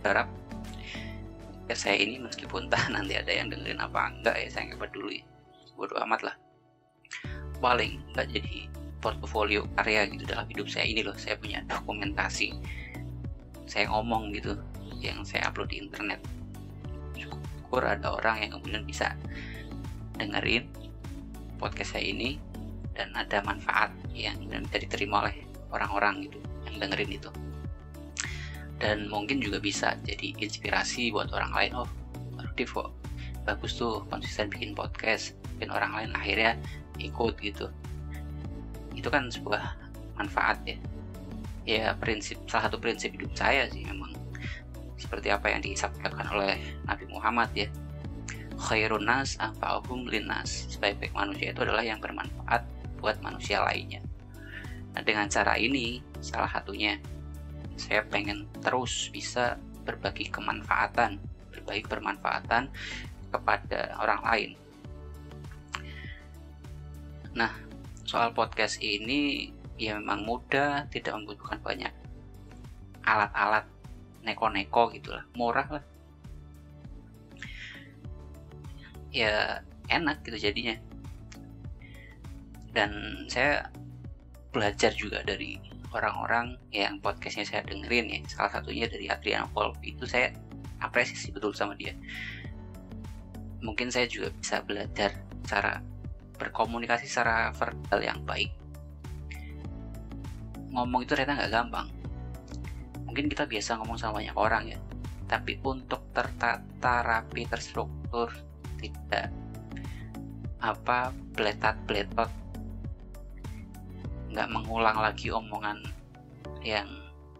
Harap 0.09 0.29
ya 1.69 1.77
saya 1.77 2.01
ini 2.01 2.17
meskipun 2.17 2.73
tak 2.73 2.89
nanti 2.97 3.21
ada 3.21 3.29
yang 3.29 3.53
dengerin 3.53 3.77
apa 3.77 4.09
enggak 4.09 4.37
ya 4.41 4.49
saya 4.49 4.73
nggak 4.73 4.89
peduli. 4.89 5.21
Bodo 5.77 6.01
amat 6.09 6.33
lah. 6.33 6.37
Paling 7.61 8.01
nggak 8.17 8.33
jadi 8.33 8.67
portofolio 8.99 9.69
karya 9.77 10.09
gitu 10.09 10.25
dalam 10.25 10.49
hidup 10.49 10.67
saya 10.73 10.89
ini 10.89 11.05
loh. 11.05 11.15
Saya 11.21 11.37
punya 11.37 11.61
dokumentasi. 11.69 12.57
Saya 13.69 13.85
ngomong 13.93 14.33
gitu 14.33 14.57
yang 15.05 15.21
saya 15.29 15.53
upload 15.53 15.69
di 15.69 15.85
internet. 15.85 16.25
Syukur 17.15 17.85
ada 17.85 18.17
orang 18.17 18.49
yang 18.49 18.51
kemudian 18.57 18.83
bisa 18.89 19.13
dengerin 20.19 20.67
podcast 21.59 21.95
saya 21.95 22.11
ini 22.11 22.48
dan 22.99 23.15
ada 23.15 23.39
manfaat 23.47 23.95
yang 24.11 24.35
bisa 24.51 24.83
diterima 24.83 25.23
oleh 25.23 25.47
orang-orang 25.71 26.27
gitu 26.27 26.43
yang 26.67 26.83
dengerin 26.83 27.11
itu. 27.15 27.31
Dan 28.83 29.07
mungkin 29.07 29.39
juga 29.39 29.63
bisa 29.63 29.95
jadi 30.03 30.35
inspirasi 30.35 31.15
buat 31.15 31.31
orang 31.31 31.55
lain. 31.55 31.73
Oh 31.79 31.89
produktif 32.35 32.75
kok 32.75 32.91
bagus 33.47 33.79
tuh 33.79 34.03
konsisten 34.11 34.51
bikin 34.51 34.75
podcast 34.75 35.39
bikin 35.57 35.71
orang 35.71 35.95
lain 35.95 36.11
akhirnya 36.15 36.53
ikut 36.99 37.39
gitu. 37.39 37.71
Itu 38.99 39.09
kan 39.15 39.31
sebuah 39.31 39.79
manfaat 40.19 40.59
ya. 40.67 40.79
Ya 41.63 41.95
prinsip 41.95 42.43
salah 42.51 42.67
satu 42.67 42.83
prinsip 42.83 43.15
hidup 43.15 43.31
saya 43.39 43.71
sih 43.71 43.87
memang. 43.87 44.11
Seperti 44.99 45.31
apa 45.31 45.55
yang 45.55 45.63
disabdakan 45.63 46.27
oleh 46.35 46.59
Nabi 46.83 47.07
Muhammad 47.07 47.55
ya. 47.55 47.71
Khairun 48.59 49.07
nas 49.07 49.39
anfa'uhum 49.39 50.11
linnas. 50.11 50.67
Sebaik-baik 50.75 51.15
manusia 51.15 51.55
itu 51.55 51.63
adalah 51.63 51.87
yang 51.87 52.03
bermanfaat 52.03 52.67
buat 52.99 53.23
manusia 53.23 53.63
lainnya. 53.63 54.03
Nah, 54.93 55.03
dengan 55.07 55.31
cara 55.31 55.55
ini, 55.55 56.03
salah 56.19 56.51
satunya 56.51 56.99
saya 57.79 58.03
pengen 58.03 58.51
terus 58.59 59.09
bisa 59.15 59.57
berbagi 59.87 60.27
kemanfaatan, 60.29 61.23
berbagi 61.55 61.87
bermanfaatan 61.87 62.69
kepada 63.31 63.95
orang 64.03 64.21
lain. 64.27 64.51
Nah, 67.39 67.55
soal 68.03 68.35
podcast 68.35 68.83
ini 68.83 69.55
ya 69.79 69.95
memang 70.03 70.27
mudah, 70.27 70.91
tidak 70.91 71.15
membutuhkan 71.15 71.63
banyak 71.63 71.95
alat-alat 73.07 73.65
neko-neko 74.21 74.93
gitulah 74.93 75.25
murah 75.33 75.65
lah 75.79 75.85
ya 79.09 79.65
enak 79.89 80.21
gitu 80.29 80.37
jadinya 80.37 80.77
dan 82.73 83.25
saya 83.29 83.69
belajar 84.53 84.93
juga 84.97 85.21
dari 85.25 85.61
orang-orang 85.93 86.57
yang 86.73 87.01
podcastnya 87.01 87.45
saya 87.45 87.63
dengerin 87.65 88.13
ya. 88.13 88.19
Salah 88.29 88.61
satunya 88.61 88.89
dari 88.89 89.09
Adrian 89.09 89.49
Wolf 89.57 89.77
itu 89.85 90.05
saya 90.05 90.33
apresiasi 90.81 91.33
betul 91.33 91.57
sama 91.57 91.75
dia. 91.75 91.97
Mungkin 93.65 93.91
saya 93.91 94.07
juga 94.07 94.31
bisa 94.39 94.63
belajar 94.63 95.17
cara 95.49 95.83
berkomunikasi 96.39 97.11
secara 97.11 97.51
verbal 97.57 98.01
yang 98.05 98.21
baik. 98.23 98.53
Ngomong 100.71 101.03
itu 101.03 101.17
ternyata 101.17 101.43
nggak 101.43 101.53
gampang. 101.53 101.89
Mungkin 103.09 103.27
kita 103.27 103.49
biasa 103.49 103.81
ngomong 103.83 103.99
sama 103.99 104.23
banyak 104.23 104.37
orang 104.37 104.65
ya. 104.71 104.79
Tapi 105.27 105.59
untuk 105.65 106.09
tertata 106.15 107.03
rapi 107.03 107.49
terstruktur 107.49 108.31
tidak 108.79 109.33
apa 110.59 111.15
beletat 111.35 111.79
beletot 111.87 112.31
nggak 114.29 114.49
mengulang 114.53 114.97
lagi 115.01 115.33
omongan 115.33 115.81
yang 116.61 116.89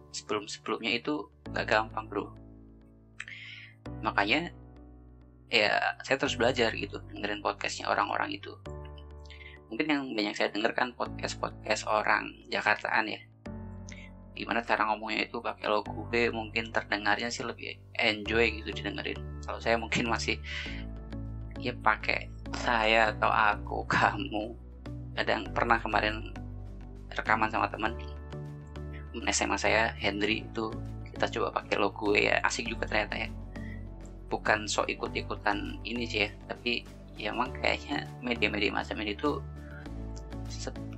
sebelum 0.09 0.49
sebelumnya 0.49 0.97
itu 0.97 1.29
nggak 1.53 1.67
gampang 1.69 2.05
bro. 2.09 2.33
Makanya 4.01 4.53
ya 5.49 5.97
saya 6.05 6.17
terus 6.21 6.37
belajar 6.37 6.69
gitu 6.77 7.01
dengerin 7.09 7.41
podcastnya 7.41 7.89
orang-orang 7.89 8.37
itu. 8.37 8.53
Mungkin 9.69 9.85
yang 9.85 10.03
banyak 10.17 10.33
saya 10.33 10.49
dengarkan 10.49 10.97
podcast 10.97 11.37
podcast 11.37 11.85
orang 11.85 12.33
Jakartaan 12.49 13.05
ya. 13.05 13.21
Gimana 14.33 14.65
cara 14.65 14.89
ngomongnya 14.89 15.29
itu 15.29 15.43
pakai 15.43 15.67
lo 15.67 15.85
gue 15.85 16.31
mungkin 16.31 16.73
terdengarnya 16.73 17.29
sih 17.29 17.45
lebih 17.45 17.77
enjoy 17.97 18.61
gitu 18.61 18.73
didengerin. 18.81 19.19
Kalau 19.45 19.61
saya 19.61 19.77
mungkin 19.77 20.09
masih 20.09 20.41
ya 21.59 21.75
pakai 21.75 22.31
saya 22.55 23.13
atau 23.13 23.29
aku 23.29 23.85
kamu. 23.93 24.57
Kadang 25.13 25.51
pernah 25.53 25.77
kemarin 25.77 26.33
rekaman 27.13 27.49
sama 27.49 27.69
teman. 27.69 27.93
SMA 29.29 29.57
saya 29.57 29.93
Henry 29.97 30.45
itu 30.45 30.69
kita 31.11 31.25
coba 31.37 31.61
pakai 31.61 31.75
lo 31.81 31.89
gue 31.91 32.29
ya 32.29 32.39
asik 32.45 32.69
juga 32.69 32.85
ternyata 32.87 33.27
ya. 33.27 33.29
Bukan 34.29 34.69
so 34.69 34.85
ikut-ikutan 34.85 35.81
ini 35.83 36.05
sih 36.05 36.29
ya 36.29 36.29
tapi 36.45 36.85
ya 37.19 37.33
emang 37.35 37.51
kayaknya 37.59 38.07
media-media 38.23 38.71
macam 38.71 39.01
ini 39.01 39.17
tuh 39.17 39.41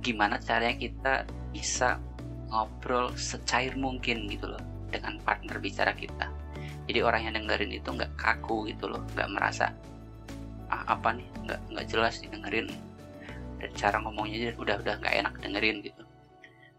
gimana 0.00 0.38
caranya 0.38 0.76
kita 0.78 1.14
bisa 1.50 1.98
ngobrol 2.52 3.12
secair 3.16 3.74
mungkin 3.74 4.28
gitu 4.28 4.52
loh 4.52 4.62
dengan 4.92 5.18
partner 5.24 5.56
bicara 5.58 5.96
kita. 5.96 6.28
Jadi 6.86 6.98
orang 7.00 7.26
yang 7.26 7.34
dengerin 7.42 7.72
itu 7.72 7.88
nggak 7.88 8.12
kaku 8.20 8.68
gitu 8.68 8.92
loh 8.92 9.00
nggak 9.16 9.28
merasa 9.32 9.72
ah, 10.68 10.84
apa 10.92 11.16
nih? 11.16 11.28
Nggak 11.48 11.60
nggak 11.72 11.86
jelas 11.88 12.20
dengerin 12.20 12.68
dan 13.62 13.70
cara 13.78 13.96
ngomongnya 14.02 14.50
udah 14.58 14.76
udah 14.82 14.94
nggak 14.98 15.14
enak 15.22 15.34
dengerin 15.38 15.78
gitu 15.86 16.01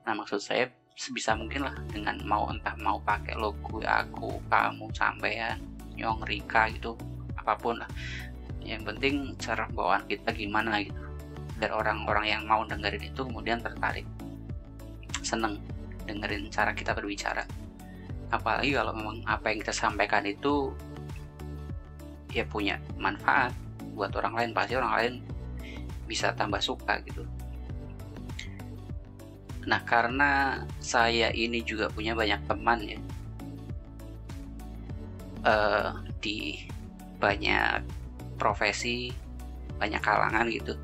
nah 0.04 0.14
maksud 0.16 0.40
saya 0.44 0.68
sebisa 0.94 1.34
mungkin 1.34 1.66
lah 1.66 1.76
dengan 1.90 2.22
mau 2.22 2.46
entah 2.54 2.78
mau 2.78 3.02
pakai 3.02 3.34
logo 3.34 3.82
aku 3.82 4.38
kamu 4.46 4.86
sampean 4.94 5.58
nyong 5.98 6.22
Rika 6.26 6.70
gitu 6.74 6.94
apa 7.38 7.58
pun 7.58 7.82
lah. 7.82 7.90
Yang 8.64 8.96
penting 8.96 9.16
cara 9.36 9.68
bawaan 9.74 10.08
kita 10.08 10.32
gimana 10.32 10.80
gitu. 10.80 10.96
Biar 11.60 11.76
orang-orang 11.76 12.26
yang 12.32 12.44
mau 12.48 12.64
dengerin 12.64 13.12
itu 13.12 13.22
kemudian 13.26 13.60
tertarik 13.60 14.08
seneng 15.20 15.60
dengerin 16.08 16.48
cara 16.48 16.72
kita 16.72 16.96
berbicara. 16.96 17.44
Apalagi 18.32 18.74
kalau 18.74 18.96
memang 18.96 19.22
apa 19.28 19.52
yang 19.52 19.60
kita 19.62 19.76
sampaikan 19.76 20.24
itu 20.24 20.72
ya 22.32 22.48
punya 22.48 22.80
manfaat 22.96 23.52
buat 23.94 24.16
orang 24.16 24.34
lain. 24.40 24.50
Pasti 24.56 24.74
orang 24.80 24.94
lain 24.96 25.14
bisa 26.08 26.32
tambah 26.36 26.60
suka 26.64 27.00
gitu 27.04 27.28
nah 29.64 29.82
karena 29.84 30.64
saya 30.84 31.32
ini 31.32 31.64
juga 31.64 31.88
punya 31.88 32.14
banyak 32.14 32.42
teman 32.48 32.80
ya 32.84 33.00
uh, 35.48 35.92
di 36.20 36.68
banyak 37.20 37.84
profesi 38.36 39.12
banyak 39.80 40.04
kalangan 40.04 40.48
gitu 40.52 40.76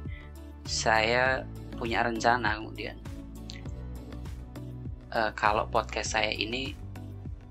saya 0.64 1.44
punya 1.76 2.04
rencana 2.04 2.60
kemudian 2.60 2.96
uh, 5.14 5.32
kalau 5.36 5.66
podcast 5.68 6.16
saya 6.16 6.32
ini 6.34 6.76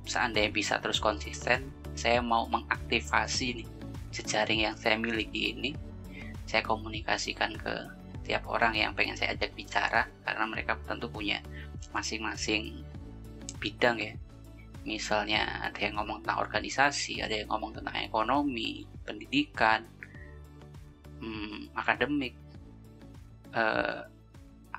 seandainya 0.09 0.51
bisa 0.51 0.75
terus 0.81 0.99
konsisten, 0.99 1.69
saya 1.93 2.25
mau 2.25 2.49
mengaktifasi 2.49 3.63
nih 3.63 3.69
jejaring 4.15 4.65
yang 4.65 4.77
saya 4.81 4.97
miliki 4.97 5.53
ini. 5.53 5.77
Saya 6.49 6.65
komunikasikan 6.65 7.53
ke 7.61 7.75
tiap 8.29 8.45
orang 8.45 8.77
yang 8.77 8.93
pengen 8.93 9.17
saya 9.17 9.33
ajak 9.33 9.57
bicara 9.57 10.05
karena 10.23 10.45
mereka 10.45 10.77
tentu 10.85 11.09
punya 11.09 11.41
masing-masing 11.97 12.85
bidang 13.57 13.97
ya. 13.97 14.13
Misalnya 14.85 15.65
ada 15.65 15.81
yang 15.81 15.97
ngomong 15.97 16.21
tentang 16.21 16.45
organisasi, 16.45 17.25
ada 17.25 17.33
yang 17.33 17.49
ngomong 17.49 17.73
tentang 17.81 17.97
ekonomi, 17.97 18.85
pendidikan, 19.05 19.89
hmm, 21.25 21.73
akademik, 21.73 22.37
uh, 23.57 24.05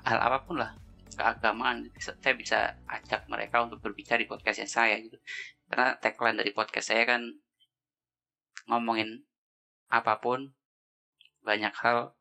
hal 0.06 0.18
apa 0.18 0.38
pun 0.46 0.56
lah 0.62 0.70
keagamaan 1.10 1.90
saya 2.00 2.34
bisa 2.38 2.58
ajak 2.88 3.28
mereka 3.28 3.60
untuk 3.60 3.82
berbicara 3.82 4.22
di 4.22 4.30
podcastnya 4.30 4.64
saya 4.70 4.96
gitu 5.02 5.18
karena 5.68 5.98
tagline 6.00 6.38
dari 6.40 6.54
podcast 6.56 6.94
saya 6.94 7.04
kan 7.04 7.28
ngomongin 8.70 9.20
apa 9.90 10.16
pun 10.22 10.54
banyak 11.42 11.74
hal 11.76 12.14
eh 12.14 12.19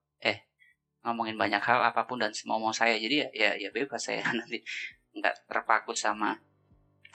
ngomongin 1.11 1.35
banyak 1.35 1.59
hal 1.59 1.81
apa 1.81 2.05
pun 2.05 2.21
dan 2.21 2.31
semua 2.31 2.61
mau 2.61 2.71
saya. 2.71 2.95
Jadi 2.95 3.25
ya 3.25 3.27
ya, 3.33 3.51
ya 3.57 3.69
bebas 3.73 4.05
saya. 4.05 4.21
Nanti 4.37 4.61
nggak 5.17 5.49
terpaku 5.49 5.97
sama 5.97 6.37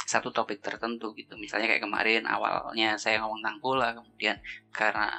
satu 0.04 0.28
topik 0.34 0.60
tertentu 0.60 1.16
gitu. 1.16 1.38
Misalnya 1.40 1.70
kayak 1.70 1.82
kemarin 1.86 2.22
awalnya 2.28 3.00
saya 3.00 3.22
ngomong 3.24 3.40
tentang 3.40 3.58
bola 3.62 3.88
kemudian 3.96 4.36
karena 4.68 5.10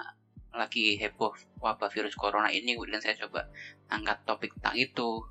lagi 0.56 0.96
heboh 0.96 1.36
wabah 1.60 1.92
virus 1.92 2.16
corona 2.16 2.48
ini 2.48 2.80
kemudian 2.80 3.04
saya 3.04 3.20
coba 3.26 3.50
angkat 3.90 4.22
topik 4.28 4.52
tentang 4.60 4.78
itu. 4.78 5.26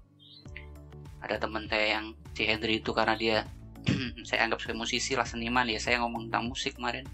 Ada 1.24 1.40
teman 1.40 1.64
saya 1.70 2.00
yang 2.00 2.12
si 2.36 2.44
Henry 2.44 2.84
itu 2.84 2.92
karena 2.92 3.16
dia 3.16 3.48
saya 4.28 4.44
anggap 4.44 4.60
sebagai 4.60 4.84
musisi 4.84 5.16
lah 5.16 5.24
seniman 5.24 5.64
ya. 5.70 5.80
Saya 5.80 6.02
ngomong 6.04 6.28
tentang 6.28 6.50
musik 6.50 6.76
kemarin. 6.76 7.06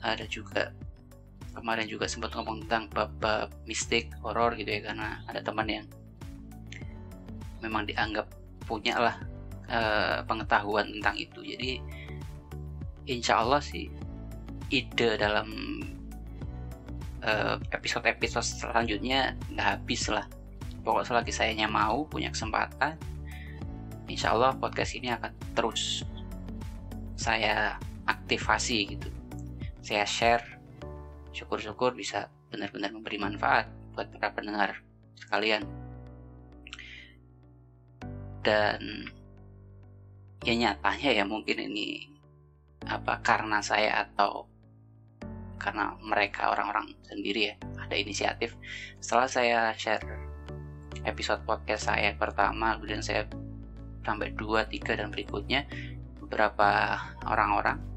Ada 0.00 0.24
juga 0.24 0.72
kemarin 1.54 1.86
juga 1.86 2.06
sempat 2.06 2.30
ngomong 2.34 2.66
tentang 2.66 2.86
bab-bab 2.94 3.50
mistik 3.66 4.10
horor 4.22 4.54
gitu 4.54 4.70
ya 4.70 4.80
karena 4.90 5.20
ada 5.26 5.42
teman 5.42 5.66
yang 5.66 5.86
memang 7.60 7.84
dianggap 7.84 8.26
punya 8.64 8.96
lah 8.96 9.16
uh, 9.68 10.22
pengetahuan 10.24 10.88
tentang 10.98 11.16
itu. 11.18 11.40
Jadi 11.42 11.72
insya 13.10 13.42
Allah 13.42 13.58
sih 13.58 13.90
ide 14.70 15.18
dalam 15.18 15.48
uh, 17.26 17.58
episode-episode 17.74 18.46
selanjutnya 18.46 19.34
nggak 19.54 19.68
habis 19.78 20.06
lah. 20.08 20.26
Pokok 20.80 21.04
selagi 21.04 21.32
sayanya 21.34 21.68
mau 21.68 22.08
punya 22.08 22.32
kesempatan 22.32 22.96
insya 24.10 24.34
Allah 24.34 24.56
podcast 24.58 24.98
ini 24.98 25.14
akan 25.14 25.30
terus 25.54 26.02
saya 27.14 27.78
aktifasi 28.10 28.96
gitu. 28.96 29.08
Saya 29.84 30.02
share 30.02 30.59
syukur-syukur 31.30 31.94
bisa 31.94 32.30
benar-benar 32.50 32.90
memberi 32.90 33.18
manfaat 33.18 33.70
buat 33.94 34.10
para 34.14 34.34
pendengar 34.34 34.82
sekalian. 35.18 35.62
Dan 38.40 39.10
ya 40.40 40.54
nyatanya 40.56 41.10
ya 41.12 41.24
mungkin 41.28 41.60
ini 41.60 42.08
apa 42.88 43.20
karena 43.20 43.60
saya 43.60 44.08
atau 44.08 44.48
karena 45.60 45.92
mereka 46.00 46.48
orang-orang 46.48 46.96
sendiri 47.04 47.52
ya 47.52 47.54
ada 47.76 47.92
inisiatif. 47.92 48.56
Setelah 48.96 49.28
saya 49.28 49.58
share 49.76 50.04
episode 51.04 51.44
podcast 51.44 51.92
saya 51.92 52.16
pertama 52.16 52.80
kemudian 52.80 53.04
saya 53.04 53.28
sampai 54.00 54.32
2, 54.32 54.64
3 54.72 54.96
dan 54.96 55.08
berikutnya 55.12 55.68
beberapa 56.24 56.96
orang-orang 57.28 57.89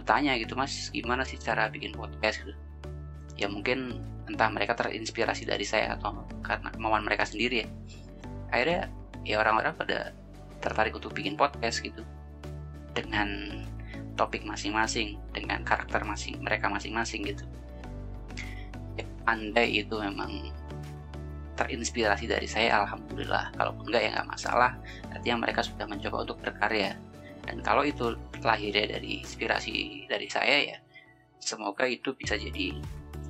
tanya 0.00 0.32
gitu 0.40 0.56
mas 0.56 0.88
gimana 0.88 1.26
sih 1.28 1.36
cara 1.36 1.68
bikin 1.68 1.92
podcast? 1.92 2.40
Gitu. 2.40 2.56
Ya 3.36 3.46
mungkin 3.52 4.00
entah 4.24 4.48
mereka 4.48 4.72
terinspirasi 4.78 5.44
dari 5.44 5.68
saya 5.68 6.00
atau 6.00 6.24
karena 6.40 6.72
kemauan 6.72 7.04
mereka 7.04 7.28
sendiri 7.28 7.66
ya. 7.66 7.68
Akhirnya 8.48 8.88
ya 9.28 9.36
orang-orang 9.44 9.76
pada 9.76 10.16
tertarik 10.64 10.96
untuk 10.96 11.12
bikin 11.12 11.36
podcast 11.36 11.84
gitu. 11.84 12.00
Dengan 12.96 13.60
topik 14.16 14.44
masing-masing 14.44 15.16
dengan 15.32 15.64
karakter 15.64 16.04
masing 16.04 16.40
mereka 16.40 16.68
masing-masing 16.68 17.24
gitu. 17.28 17.44
Ya, 18.96 19.04
andai 19.28 19.84
itu 19.84 19.96
memang 19.96 20.52
terinspirasi 21.56 22.28
dari 22.28 22.48
saya 22.48 22.84
alhamdulillah. 22.84 23.52
Kalaupun 23.56 23.88
enggak 23.92 24.02
ya 24.08 24.10
nggak 24.16 24.28
masalah. 24.28 24.72
Artinya 25.12 25.48
mereka 25.48 25.60
sudah 25.64 25.84
mencoba 25.84 26.24
untuk 26.24 26.38
berkarya. 26.40 26.96
Dan 27.44 27.60
kalau 27.60 27.82
itu 27.82 28.16
lahirnya 28.42 28.98
dari 28.98 29.22
inspirasi 29.22 30.06
dari 30.10 30.26
saya 30.26 30.56
ya. 30.74 30.78
Semoga 31.42 31.86
itu 31.86 32.14
bisa 32.14 32.38
jadi 32.38 32.74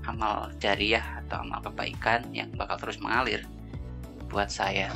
amal 0.04 0.50
jariah 0.58 1.22
atau 1.24 1.40
amal 1.40 1.62
kebaikan 1.62 2.26
yang 2.34 2.50
bakal 2.56 2.76
terus 2.80 2.98
mengalir 3.00 3.46
buat 4.28 4.48
saya. 4.48 4.92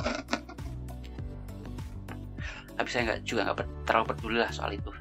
Tapi 2.77 2.89
saya 2.89 3.01
nggak 3.09 3.21
juga 3.25 3.49
nggak 3.49 3.57
terlalu 3.89 4.05
peduli 4.13 4.37
lah 4.41 4.51
soal 4.53 4.77
itu. 4.77 4.91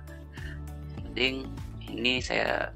Penting 0.96 1.44
ini 1.92 2.20
saya 2.24 2.72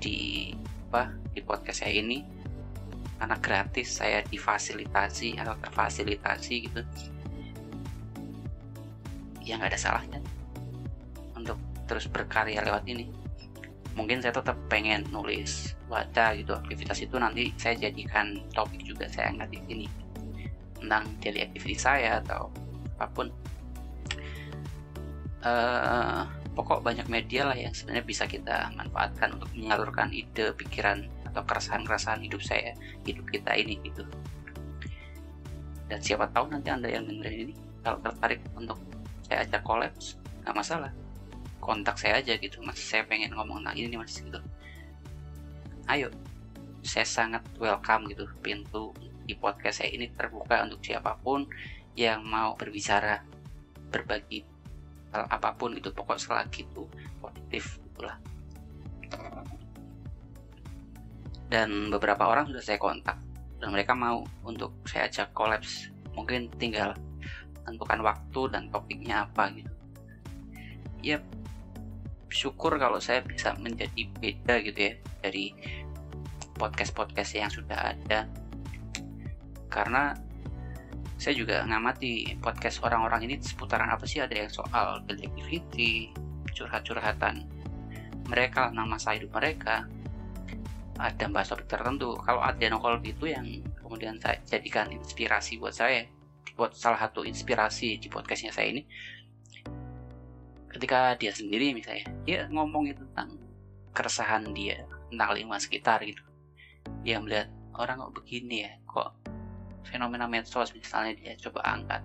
di 0.00 0.52
apa 0.92 1.10
di 1.32 1.40
podcast 1.40 1.82
saya 1.82 1.98
ini 1.98 2.22
karena 3.16 3.36
gratis 3.40 3.88
saya 3.98 4.20
difasilitasi 4.28 5.40
atau 5.40 5.56
terfasilitasi 5.64 6.54
gitu. 6.68 6.80
Ya 9.44 9.56
nggak 9.56 9.76
ada 9.76 9.80
salahnya 9.80 10.20
terus 11.84 12.08
berkarya 12.08 12.64
lewat 12.64 12.84
ini. 12.88 13.08
Mungkin 13.94 14.18
saya 14.18 14.34
tetap 14.34 14.58
pengen 14.66 15.06
nulis 15.14 15.78
baca 15.86 16.34
gitu 16.34 16.50
aktivitas 16.50 16.98
itu 16.98 17.14
nanti 17.14 17.54
saya 17.54 17.78
jadikan 17.78 18.34
topik 18.50 18.82
juga 18.82 19.06
saya 19.06 19.30
angkat 19.30 19.54
di 19.54 19.60
sini. 19.70 19.86
Tentang 20.82 21.04
daily 21.22 21.40
activity 21.46 21.76
saya 21.78 22.18
atau 22.24 22.50
apa 22.98 23.06
pun. 23.14 23.28
Uh, 25.44 26.24
pokok 26.56 26.80
banyak 26.80 27.04
media 27.12 27.44
lah 27.44 27.58
yang 27.58 27.74
sebenarnya 27.76 28.06
bisa 28.06 28.24
kita 28.24 28.72
manfaatkan 28.80 29.36
untuk 29.36 29.50
menyalurkan 29.52 30.08
ide 30.08 30.56
pikiran 30.56 31.04
atau 31.28 31.44
keresahan-keresahan 31.44 32.24
hidup 32.24 32.40
saya 32.40 32.72
hidup 33.04 33.28
kita 33.28 33.52
ini 33.52 33.76
gitu. 33.84 34.06
Dan 35.84 36.00
siapa 36.00 36.30
tahu 36.32 36.48
nanti 36.48 36.72
anda 36.72 36.88
yang 36.88 37.04
dengerin 37.04 37.52
ini 37.52 37.54
kalau 37.84 38.00
tertarik 38.00 38.40
untuk 38.56 38.80
saya 39.28 39.44
ajak 39.44 39.62
kolaps. 39.62 40.16
Nggak 40.42 40.56
masalah 40.56 41.03
kontak 41.64 41.96
saya 41.96 42.20
aja 42.20 42.36
gitu. 42.36 42.60
Mas 42.60 42.76
saya 42.76 43.08
pengen 43.08 43.32
ngomong 43.32 43.64
tentang 43.64 43.76
ini 43.80 43.96
mas 43.96 44.12
gitu. 44.20 44.40
Ayo 45.88 46.12
saya 46.84 47.08
sangat 47.08 47.40
welcome 47.56 48.12
gitu 48.12 48.28
pintu 48.44 48.92
di 49.24 49.32
podcast 49.32 49.80
saya 49.80 49.96
ini 49.96 50.12
terbuka 50.12 50.68
untuk 50.68 50.84
siapa 50.84 51.16
pun 51.16 51.48
yang 51.96 52.20
mau 52.20 52.52
berbicara 52.60 53.24
berbagi 53.88 54.44
hal 55.16 55.24
apa 55.32 55.56
pun 55.56 55.72
itu 55.72 55.88
pokok 55.88 56.20
selagi 56.20 56.68
itu 56.68 56.84
positif 57.24 57.80
itulah 57.80 58.20
dan 61.48 61.88
beberapa 61.88 62.26
orang 62.26 62.50
sudah 62.50 62.60
saya 62.60 62.76
kontak 62.82 63.16
dan 63.62 63.72
mereka 63.72 63.94
mau 63.94 64.26
untuk 64.44 64.74
saya 64.84 65.06
ajak 65.06 65.32
kolaps. 65.32 65.88
Mungkin 66.18 66.50
tinggal 66.60 66.92
tentukan 67.64 68.02
waktu 68.04 68.40
dan 68.52 68.68
topiknya 68.68 69.24
apa 69.24 69.54
gitu. 69.54 69.72
Ya 71.00 71.22
syukur 72.34 72.74
kalau 72.82 72.98
saya 72.98 73.22
bisa 73.22 73.54
menjadi 73.62 74.10
beda 74.18 74.58
gitu 74.66 74.78
ya 74.90 74.92
dari 75.22 75.54
podcast-podcast 76.58 77.30
yang 77.38 77.50
sudah 77.50 77.94
ada. 77.94 78.26
Karena 79.70 80.18
saya 81.14 81.38
juga 81.38 81.62
ngamati 81.62 82.42
podcast 82.42 82.82
orang-orang 82.82 83.30
ini 83.30 83.34
seputaran 83.38 83.86
apa 83.86 84.02
sih? 84.02 84.18
Ada 84.18 84.34
yang 84.34 84.50
soal 84.50 85.06
activity 85.06 86.10
curhat-curhatan 86.50 87.46
mereka 88.26 88.74
nama 88.74 88.98
masa 88.98 89.14
hidup 89.14 89.30
mereka. 89.38 89.86
Ada 90.98 91.30
bahas 91.30 91.50
topik 91.50 91.70
tertentu. 91.70 92.18
Kalau 92.22 92.42
ada 92.42 92.66
nongol 92.66 93.02
itu 93.02 93.30
yang 93.30 93.46
kemudian 93.78 94.18
saya 94.18 94.42
jadikan 94.46 94.90
inspirasi 94.90 95.58
buat 95.58 95.74
saya 95.74 96.06
buat 96.54 96.70
salah 96.74 97.02
satu 97.02 97.26
inspirasi 97.26 97.98
di 97.98 98.06
podcastnya 98.06 98.54
saya 98.54 98.70
ini 98.70 98.86
ketika 100.74 101.14
dia 101.14 101.30
sendiri 101.30 101.70
misalnya 101.70 102.10
dia 102.26 102.50
ngomong 102.50 102.90
itu 102.90 102.98
tentang 103.14 103.38
keresahan 103.94 104.50
dia 104.50 104.82
tentang 105.08 105.30
lingkungan 105.38 105.62
sekitar 105.62 106.02
gitu. 106.02 106.20
Dia 107.06 107.22
melihat 107.22 107.46
orang 107.78 108.02
kok 108.02 108.14
begini 108.18 108.66
ya 108.66 108.72
kok 108.90 109.14
fenomena 109.86 110.26
medsos 110.26 110.74
misalnya 110.74 111.14
dia 111.14 111.38
coba 111.38 111.62
angkat. 111.62 112.02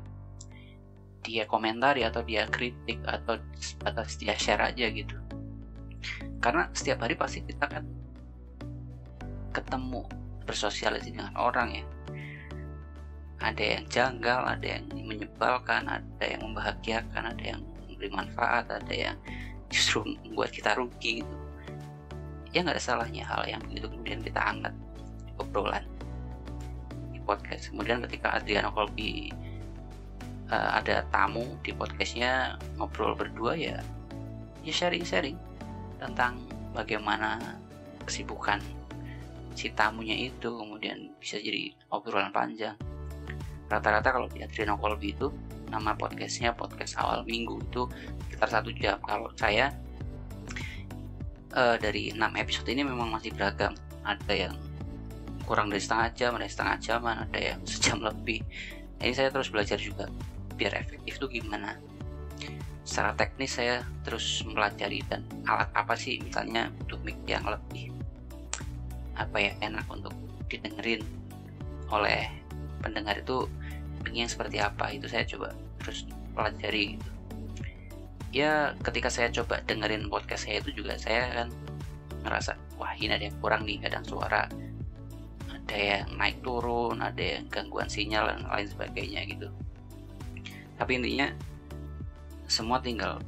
Dia 1.25 1.49
komentari 1.49 2.05
atau 2.05 2.21
dia 2.21 2.45
kritik 2.47 3.01
atau 3.03 3.41
atas 3.83 4.21
dia 4.21 4.37
share 4.37 4.61
aja 4.61 4.85
gitu. 4.93 5.17
Karena 6.39 6.69
setiap 6.71 7.03
hari 7.03 7.17
pasti 7.17 7.43
kita 7.43 7.65
kan 7.65 7.83
ketemu 9.51 10.05
bersosialisasi 10.45 11.17
dengan 11.17 11.33
orang 11.35 11.81
ya. 11.81 11.85
Ada 13.39 13.63
yang 13.79 13.85
janggal 13.89 14.39
ada 14.45 14.67
yang 14.67 14.85
menyebalkan 14.93 15.89
ada 15.89 16.23
yang 16.23 16.43
membahagiakan 16.45 17.33
ada 17.33 17.43
yang 17.43 17.61
memberi 17.99 18.15
manfaat 18.15 18.71
ada 18.71 18.95
yang 18.95 19.19
justru 19.67 20.15
membuat 20.23 20.55
kita 20.55 20.71
rugi 20.79 21.19
gitu. 21.19 21.35
Ya 22.55 22.63
nggak 22.63 22.79
ada 22.79 22.83
salahnya 22.95 23.27
hal 23.27 23.43
yang 23.43 23.59
begitu 23.67 23.91
kemudian 23.91 24.23
kita 24.23 24.39
angkat 24.39 24.71
di 25.27 25.31
obrolan 25.35 25.83
di 27.11 27.19
podcast. 27.27 27.75
Kemudian 27.75 27.99
ketika 28.07 28.39
Adriano 28.39 28.71
Colby 28.71 29.35
uh, 30.47 30.79
ada 30.79 31.03
tamu 31.11 31.43
di 31.59 31.75
podcastnya 31.75 32.55
ngobrol 32.79 33.19
berdua 33.19 33.59
ya 33.59 33.83
ya 34.63 34.73
sharing-sharing 34.73 35.35
tentang 35.99 36.39
bagaimana 36.71 37.59
kesibukan 38.07 38.63
si 39.59 39.75
tamunya 39.75 40.15
itu 40.15 40.47
kemudian 40.47 41.11
bisa 41.19 41.35
jadi 41.35 41.75
obrolan 41.91 42.31
panjang. 42.31 42.79
Rata-rata 43.67 44.15
kalau 44.15 44.31
di 44.31 44.39
Adriano 44.39 44.79
Colby 44.79 45.11
itu 45.11 45.27
nama 45.69 45.93
podcastnya 45.93 46.51
podcast 46.57 46.97
awal 46.97 47.21
minggu 47.29 47.61
itu 47.69 47.85
sekitar 48.27 48.49
satu 48.49 48.69
jam. 48.75 48.97
Kalau 49.05 49.29
saya 49.37 49.69
uh, 51.53 51.77
dari 51.77 52.11
6 52.11 52.19
episode 52.19 52.67
ini 52.73 52.81
memang 52.81 53.13
masih 53.13 53.31
beragam. 53.33 53.77
Ada 54.01 54.49
yang 54.49 54.55
kurang 55.45 55.73
dari 55.73 55.81
setengah 55.81 56.09
jam 56.13 56.31
ada 56.37 56.45
yang 56.45 56.53
setengah 56.53 56.77
jam 56.81 56.99
ada 57.05 57.39
yang 57.39 57.59
sejam 57.65 57.97
lebih. 58.01 58.41
Ini 58.99 59.13
saya 59.15 59.29
terus 59.29 59.49
belajar 59.49 59.77
juga 59.77 60.09
biar 60.57 60.75
efektif 60.75 61.21
tuh 61.21 61.29
gimana. 61.29 61.77
Secara 62.83 63.13
teknis 63.13 63.53
saya 63.53 63.85
terus 64.01 64.41
mempelajari 64.45 65.05
dan 65.05 65.21
alat 65.45 65.69
apa 65.77 65.93
sih 65.93 66.17
misalnya 66.21 66.73
untuk 66.81 67.01
mic 67.05 67.17
yang 67.29 67.45
lebih 67.45 67.93
apa 69.19 69.37
ya 69.37 69.51
enak 69.61 69.85
untuk 69.91 70.15
didengerin 70.49 71.03
oleh 71.91 72.31
pendengar 72.81 73.19
itu 73.19 73.45
yang 74.11 74.29
seperti 74.29 74.57
apa 74.59 74.89
itu 74.93 75.05
saya 75.05 75.23
coba 75.27 75.53
terus 75.81 76.07
pelajari 76.33 76.97
gitu. 76.97 77.11
Ya 78.29 78.77
ketika 78.85 79.09
saya 79.09 79.33
coba 79.33 79.61
dengerin 79.65 80.07
podcast 80.07 80.45
saya 80.45 80.61
itu 80.61 80.83
juga 80.83 80.97
saya 81.01 81.33
kan 81.33 81.47
ngerasa 82.21 82.53
wah 82.77 82.93
ini 82.93 83.15
ada 83.15 83.25
yang 83.25 83.37
kurang 83.41 83.65
nih 83.65 83.81
kadang 83.81 84.05
suara 84.05 84.45
ada 85.49 85.77
yang 85.77 86.09
naik 86.17 86.41
turun 86.41 87.01
ada 87.01 87.21
yang 87.21 87.45
gangguan 87.49 87.89
sinyal 87.89 88.29
dan 88.29 88.45
lain 88.45 88.67
sebagainya 88.69 89.21
gitu. 89.29 89.49
Tapi 90.77 90.91
intinya 90.95 91.27
semua 92.49 92.79
tinggal 92.81 93.19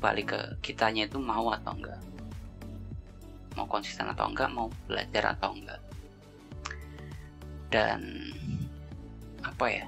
balik 0.00 0.32
ke 0.32 0.40
kitanya 0.72 1.04
itu 1.06 1.20
mau 1.20 1.52
atau 1.52 1.76
enggak. 1.76 2.00
Mau 3.56 3.68
konsisten 3.68 4.08
atau 4.08 4.28
enggak 4.28 4.48
mau 4.52 4.72
belajar 4.88 5.36
atau 5.36 5.52
enggak. 5.52 5.80
Dan 7.70 8.00
apa 9.44 9.66
ya 9.70 9.84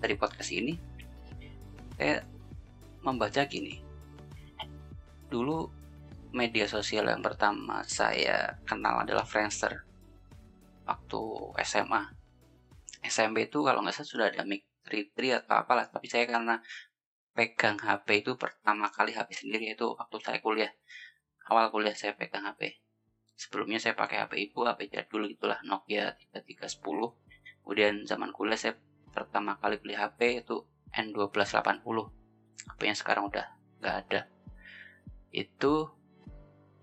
dari 0.00 0.16
podcast 0.16 0.50
ini 0.50 0.74
saya 2.00 2.24
membaca 3.04 3.44
gini. 3.44 3.76
Dulu 5.28 5.68
media 6.32 6.64
sosial 6.64 7.12
yang 7.12 7.20
pertama 7.20 7.84
saya 7.84 8.56
kenal 8.64 9.04
adalah 9.04 9.28
Friendster. 9.28 9.84
Waktu 10.88 11.20
SMA 11.62 12.02
SMP 13.00 13.48
itu 13.48 13.60
kalau 13.62 13.80
nggak 13.84 13.96
salah 13.96 14.08
sudah 14.08 14.26
ada 14.32 14.42
mic 14.44 14.66
3 14.88 15.44
atau 15.44 15.54
apalah 15.60 15.86
tapi 15.88 16.08
saya 16.08 16.26
karena 16.26 16.58
pegang 17.36 17.78
HP 17.78 18.26
itu 18.26 18.34
pertama 18.34 18.90
kali 18.90 19.14
HP 19.14 19.46
sendiri 19.46 19.76
itu 19.76 19.86
waktu 19.94 20.16
saya 20.24 20.40
kuliah. 20.40 20.72
Awal 21.46 21.68
kuliah 21.68 21.94
saya 21.94 22.16
pegang 22.16 22.48
HP 22.48 22.80
sebelumnya 23.40 23.80
saya 23.80 23.96
pakai 23.96 24.20
HP 24.20 24.52
ibu 24.52 24.68
HP 24.68 24.92
jadul 24.92 25.24
gitulah 25.32 25.56
Nokia 25.64 26.12
3310 26.28 27.64
kemudian 27.64 28.04
zaman 28.04 28.36
kuliah 28.36 28.60
saya 28.60 28.76
pertama 29.10 29.58
kali 29.58 29.76
beli 29.82 29.98
HP 29.98 30.46
itu 30.46 30.62
N1280 30.94 31.98
HP 32.66 32.80
yang 32.82 32.98
sekarang 32.98 33.24
udah 33.30 33.46
nggak 33.80 33.96
ada. 34.06 34.20
Itu 35.30 35.88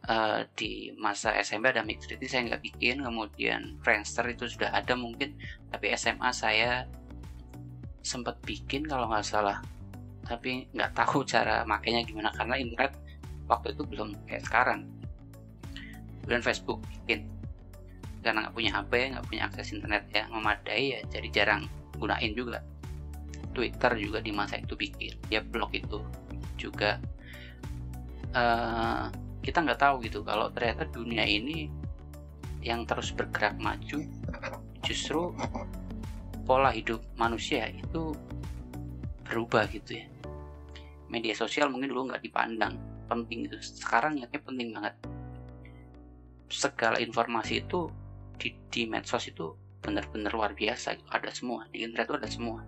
uh, 0.07 0.41
di 0.55 0.95
masa 0.95 1.35
SMP 1.37 1.69
ada 1.69 1.83
Mix 1.83 2.07
itu 2.07 2.25
saya 2.25 2.53
nggak 2.53 2.63
bikin. 2.63 3.03
Kemudian 3.03 3.77
Friendster 3.83 4.25
itu 4.31 4.47
sudah 4.47 4.73
ada 4.73 4.95
mungkin. 4.95 5.35
Tapi 5.69 5.93
SMA 5.95 6.31
saya 6.33 6.87
sempat 8.01 8.39
bikin 8.43 8.87
kalau 8.87 9.11
nggak 9.11 9.27
salah. 9.27 9.59
Tapi 10.25 10.71
nggak 10.71 10.91
tahu 10.95 11.23
cara 11.33 11.63
makainya 11.67 12.03
gimana. 12.07 12.31
Karena 12.33 12.57
internet 12.57 12.95
waktu 13.47 13.75
itu 13.75 13.83
belum 13.85 14.15
kayak 14.27 14.43
sekarang. 14.47 14.87
Kemudian 16.23 16.43
Facebook 16.43 16.79
bikin. 17.03 17.27
Karena 18.23 18.47
nggak 18.47 18.55
punya 18.55 18.71
HP 18.75 18.91
nggak 19.15 19.25
punya 19.27 19.41
akses 19.47 19.71
internet 19.75 20.03
yang 20.11 20.27
memadai 20.31 20.83
ya. 20.97 21.01
Jadi 21.07 21.27
jarang 21.31 21.63
gunain 21.97 22.31
juga. 22.33 22.62
Twitter 23.51 23.97
juga 23.97 24.21
di 24.21 24.29
masa 24.29 24.62
itu 24.62 24.77
bikin 24.77 25.17
dia 25.27 25.41
blog 25.41 25.73
itu 25.73 25.99
juga. 26.55 27.01
Uh, 28.38 29.10
kita 29.41 29.63
nggak 29.63 29.79
tahu 29.79 30.03
gitu 30.03 30.21
kalau 30.21 30.51
ternyata 30.51 30.86
dunia 30.91 31.23
ini 31.23 31.71
yang 32.60 32.83
terus 32.83 33.15
bergerak 33.15 33.55
maju 33.57 34.03
justru 34.83 35.31
pola 36.43 36.69
hidup 36.71 36.99
manusia 37.15 37.71
itu 37.71 38.12
berubah 39.27 39.67
gitu 39.71 40.03
ya. 40.03 40.07
Media 41.07 41.36
sosial 41.36 41.71
mungkin 41.71 41.91
dulu 41.95 42.12
nggak 42.12 42.23
dipandang 42.23 42.75
penting 43.07 43.47
itu 43.47 43.57
sekarang 43.60 44.19
nyatanya 44.19 44.43
penting 44.43 44.69
banget. 44.75 44.95
Segala 46.47 46.99
informasi 46.99 47.63
itu 47.63 47.91
di, 48.39 48.55
di 48.71 48.88
medsos 48.88 49.27
itu 49.27 49.55
benar-benar 49.81 50.31
luar 50.33 50.51
biasa. 50.53 50.97
Ada 51.09 51.31
semua 51.33 51.65
di 51.71 51.85
internet 51.85 52.07
itu 52.09 52.15
ada 52.17 52.29
semua. 52.29 52.59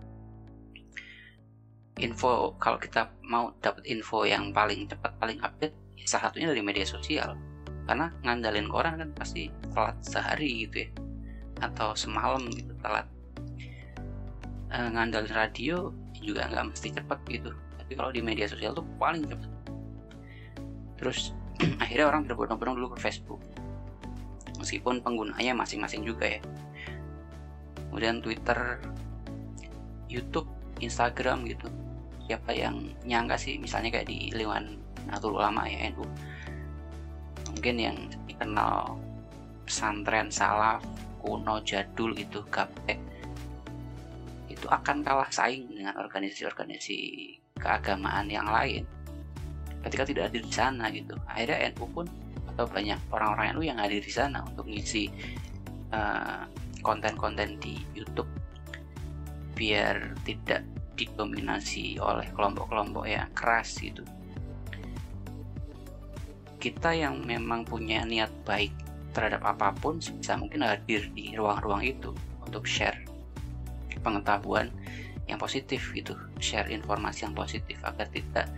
Info 2.00 2.56
kalau 2.56 2.80
kita 2.80 3.12
mau 3.28 3.52
dapat 3.60 3.84
info 3.84 4.24
yang 4.24 4.56
paling 4.56 4.88
cepat 4.88 5.12
paling 5.20 5.36
update 5.44 5.76
ya 6.00 6.06
salah 6.08 6.32
satunya 6.32 6.48
dari 6.48 6.62
media 6.64 6.86
sosial. 6.86 7.36
Karena 7.84 8.08
ngandalin 8.22 8.70
koran 8.70 8.96
kan 9.02 9.10
pasti 9.12 9.50
telat 9.74 9.98
sehari 10.00 10.66
gitu 10.66 10.86
ya. 10.86 10.90
Atau 11.60 11.92
semalam 11.92 12.40
gitu 12.48 12.72
telat. 12.80 13.04
E, 14.70 14.78
ngandalin 14.78 15.34
radio 15.34 15.92
juga 16.16 16.48
nggak 16.48 16.72
mesti 16.72 16.88
cepat 16.94 17.20
gitu. 17.28 17.52
Tapi 17.76 17.92
kalau 17.98 18.14
di 18.14 18.22
media 18.24 18.46
sosial 18.48 18.72
tuh 18.72 18.86
paling 18.96 19.26
cepat 19.26 19.50
terus 21.00 21.32
akhirnya 21.82 22.12
orang 22.12 22.28
berbondong-bondong 22.28 22.76
dulu 22.76 22.88
ke 22.94 22.98
Facebook. 23.00 23.40
Meskipun 24.60 25.00
penggunanya 25.00 25.56
masing-masing 25.56 26.04
juga 26.04 26.36
ya 26.36 26.40
kemudian 28.00 28.24
Twitter 28.24 28.80
YouTube 30.08 30.48
Instagram 30.80 31.44
gitu. 31.44 31.68
Siapa 32.24 32.56
yang 32.56 32.96
nyangka 33.04 33.36
sih 33.36 33.60
misalnya 33.60 33.92
kayak 33.92 34.08
di 34.08 34.32
lingkungan 34.32 34.80
Nahdlatul 35.04 35.36
Ulama 35.36 35.68
ya 35.68 35.92
NU 35.92 36.08
mungkin 37.52 37.76
yang 37.76 37.96
dikenal 38.24 38.96
pesantren 39.68 40.32
salaf 40.32 40.80
kuno 41.20 41.60
jadul 41.60 42.16
gitu 42.16 42.40
gaptek. 42.48 42.96
Itu 44.48 44.64
akan 44.72 45.04
kalah 45.04 45.28
saing 45.28 45.68
dengan 45.68 46.00
organisasi-organisasi 46.00 46.96
keagamaan 47.60 48.32
yang 48.32 48.48
lain. 48.48 48.88
Ketika 49.84 50.08
tidak 50.08 50.32
hadir 50.32 50.40
di 50.40 50.54
sana 50.56 50.88
gitu. 50.88 51.20
Akhirnya 51.28 51.68
NU 51.76 51.84
pun 51.92 52.08
atau 52.48 52.64
banyak 52.64 52.96
orang-orang 53.12 53.52
NU 53.52 53.60
yang 53.60 53.76
hadir 53.76 54.00
di 54.00 54.08
sana 54.08 54.40
untuk 54.40 54.64
ngisi 54.64 55.12
uh, 55.92 56.48
konten-konten 56.82 57.60
di 57.62 57.80
YouTube 57.94 58.28
biar 59.54 60.16
tidak 60.24 60.64
didominasi 60.96 62.00
oleh 62.00 62.28
kelompok-kelompok 62.32 63.04
yang 63.08 63.28
keras 63.32 63.76
gitu. 63.80 64.04
Kita 66.60 66.92
yang 66.92 67.24
memang 67.24 67.64
punya 67.64 68.04
niat 68.04 68.28
baik 68.44 68.72
terhadap 69.16 69.44
apa 69.44 69.72
pun 69.76 69.96
sebisa 69.96 70.36
mungkin 70.36 70.64
hadir 70.64 71.08
di 71.16 71.32
ruang-ruang 71.32 71.82
itu 71.84 72.12
untuk 72.44 72.68
share 72.68 73.00
pengetahuan 74.00 74.72
yang 75.28 75.36
positif 75.36 75.92
gitu 75.92 76.16
share 76.40 76.66
informasi 76.72 77.28
yang 77.28 77.36
positif 77.36 77.76
agar 77.84 78.08
tidak 78.08 78.48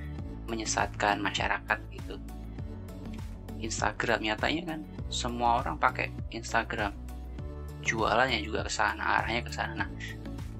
menyesatkan 0.46 1.18
masyarakat 1.18 1.78
gitu. 1.94 2.16
Instagram 3.62 4.26
nyatanya 4.26 4.74
kan 4.74 4.80
semua 5.06 5.62
orang 5.62 5.78
pakai 5.78 6.10
Instagram 6.34 6.90
jualannya 7.82 8.40
juga 8.42 8.64
ke 8.66 8.72
sana 8.72 9.20
arahnya 9.20 9.42
ke 9.44 9.52
sana. 9.52 9.84
Nah 9.84 9.88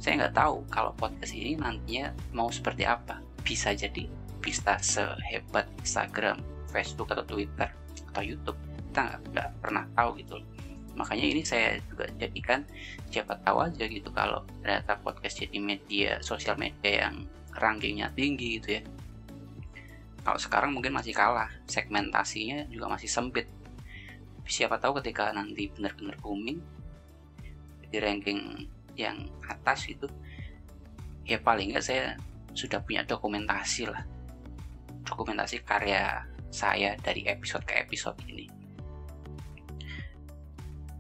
saya 0.03 0.27
nggak 0.27 0.35
tahu 0.35 0.67
kalau 0.67 0.91
podcast 0.99 1.33
ini 1.33 1.55
nantinya 1.55 2.11
mau 2.35 2.51
seperti 2.51 2.83
apa. 2.87 3.23
Bisa 3.47 3.73
jadi 3.75 4.07
bisa 4.43 4.75
sehebat 4.83 5.71
Instagram 5.83 6.43
Facebook 6.71 7.15
atau 7.15 7.23
Twitter 7.23 7.71
atau 8.11 8.23
YouTube. 8.23 8.59
Kita 8.93 9.17
nggak 9.33 9.49
pernah 9.63 9.87
tahu 9.95 10.21
gitu 10.21 10.37
makanya 10.93 11.25
ini 11.25 11.43
saya 11.45 11.81
juga 11.89 12.05
jadikan 12.21 12.65
siapa 13.09 13.41
tahu 13.41 13.65
aja 13.65 13.85
gitu 13.89 14.13
kalau 14.13 14.45
ternyata 14.61 15.01
podcast 15.01 15.41
jadi 15.41 15.57
media 15.57 16.21
sosial 16.21 16.57
media 16.61 17.09
yang 17.09 17.25
rankingnya 17.53 18.13
tinggi 18.13 18.61
gitu 18.61 18.81
ya. 18.81 18.83
Kalau 20.23 20.39
sekarang 20.39 20.71
mungkin 20.77 20.95
masih 20.95 21.17
kalah 21.17 21.51
segmentasinya 21.67 22.71
juga 22.71 22.87
masih 22.93 23.11
sempit. 23.11 23.49
Siapa 24.47 24.79
tahu 24.79 25.03
ketika 25.03 25.33
nanti 25.35 25.73
benar-benar 25.73 26.17
booming 26.23 26.63
di 27.93 28.01
ranking 28.01 28.65
yang 28.97 29.29
atas 29.45 29.85
itu 29.89 30.09
ya 31.29 31.39
paling 31.39 31.77
nggak 31.77 31.85
saya 31.85 32.17
sudah 32.57 32.81
punya 32.81 33.05
dokumentasi 33.05 33.89
lah. 33.89 34.03
Dokumentasi 35.05 35.61
karya 35.65 36.25
saya 36.53 36.97
dari 37.01 37.25
episode 37.29 37.65
ke 37.65 37.85
episode 37.85 38.17
ini. 38.29 38.49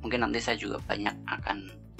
Mungkin 0.04 0.20
nanti 0.26 0.42
saya 0.42 0.58
juga 0.58 0.82
banyak 0.84 1.14
akan 1.28 1.58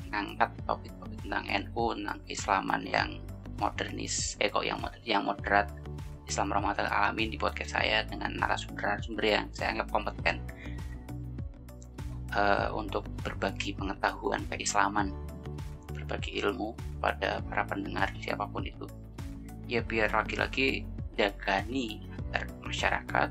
mengangkat 0.09 0.51
topik-topik 0.69 1.21
tentang 1.25 1.45
NU 1.49 1.85
tentang 1.97 2.19
keislaman 2.27 2.83
yang 2.85 3.09
modernis 3.57 4.35
eh 4.43 4.51
kok 4.51 4.67
yang 4.67 4.81
moder, 4.81 5.01
yang 5.05 5.25
moderat. 5.25 5.69
Islam 6.23 6.55
rahmatul 6.55 6.89
alamin 6.89 7.29
di 7.29 7.37
podcast 7.37 7.77
saya 7.77 8.07
dengan 8.09 8.33
narasumber-narasumber 8.41 9.25
yang 9.27 9.45
saya 9.53 9.77
anggap 9.77 9.89
kompeten 9.91 10.41
uh, 12.37 12.69
untuk 12.75 13.07
berbagi 13.23 13.77
pengetahuan 13.77 14.45
keislaman 14.49 15.13
berbagi 15.93 16.43
ilmu 16.43 16.75
pada 16.99 17.41
para 17.47 17.63
pendengar 17.65 18.11
siapa 18.19 18.49
pun 18.49 18.67
itu. 18.67 18.85
Ya 19.71 19.81
biar 19.81 20.11
lagi-lagi 20.11 20.85
jagani 21.17 22.03
agar 22.33 22.49
masyarakat 22.65 23.29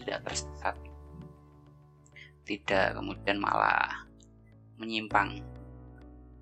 tidak 0.00 0.18
tersesat 0.28 0.76
tidak 2.44 2.92
kemudian 2.92 3.40
malah 3.40 4.04
menyimpang 4.76 5.40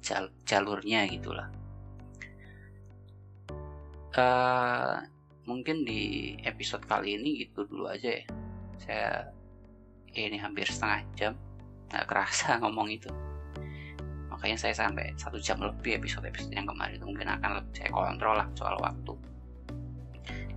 jal 0.02 0.26
jalurnya 0.42 1.06
gitulah. 1.06 1.48
Uh, 4.12 5.00
mungkin 5.48 5.88
di 5.88 6.34
episode 6.44 6.84
kali 6.84 7.16
ini 7.16 7.46
gitu 7.46 7.64
dulu 7.64 7.88
aja 7.88 8.20
ya. 8.20 8.24
Saya 8.82 9.10
ini 10.12 10.36
hampir 10.36 10.68
setengah 10.68 11.00
jam 11.16 11.32
nggak 11.92 12.08
kerasa 12.08 12.56
ngomong 12.64 12.88
itu. 12.88 13.12
Makanya 14.32 14.58
saya 14.58 14.74
sampai 14.74 15.12
satu 15.14 15.38
jam 15.38 15.60
lebih 15.60 16.00
episode-episode 16.02 16.56
yang 16.56 16.66
kemarin 16.66 16.98
itu 16.98 17.06
mungkin 17.06 17.28
akan 17.28 17.62
saya 17.70 17.92
kontrol 17.92 18.34
lah 18.34 18.48
soal 18.56 18.74
waktu. 18.80 19.12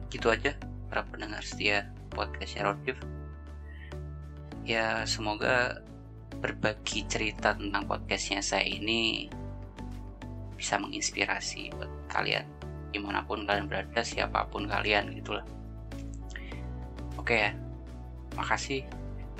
Gitu 0.09 0.31
aja 0.31 0.55
para 0.89 1.03
pendengar 1.11 1.43
setia 1.43 1.91
podcast 2.15 2.55
Rodif 2.63 2.95
ya 4.65 5.05
semoga 5.05 5.77
berbagi 6.41 7.05
cerita 7.05 7.53
tentang 7.53 7.85
podcastnya 7.85 8.41
saya 8.41 8.65
ini 8.65 9.29
bisa 10.57 10.81
menginspirasi 10.81 11.69
buat 11.77 11.91
kalian 12.09 12.47
di 12.89 12.97
mana 12.97 13.21
pun 13.21 13.45
kalian 13.45 13.69
berada 13.69 14.01
siapa 14.01 14.49
pun 14.49 14.65
kalian 14.65 15.13
gitulah. 15.13 15.45
Oke 17.21 17.49
ya 17.49 17.51
makasih 18.33 18.83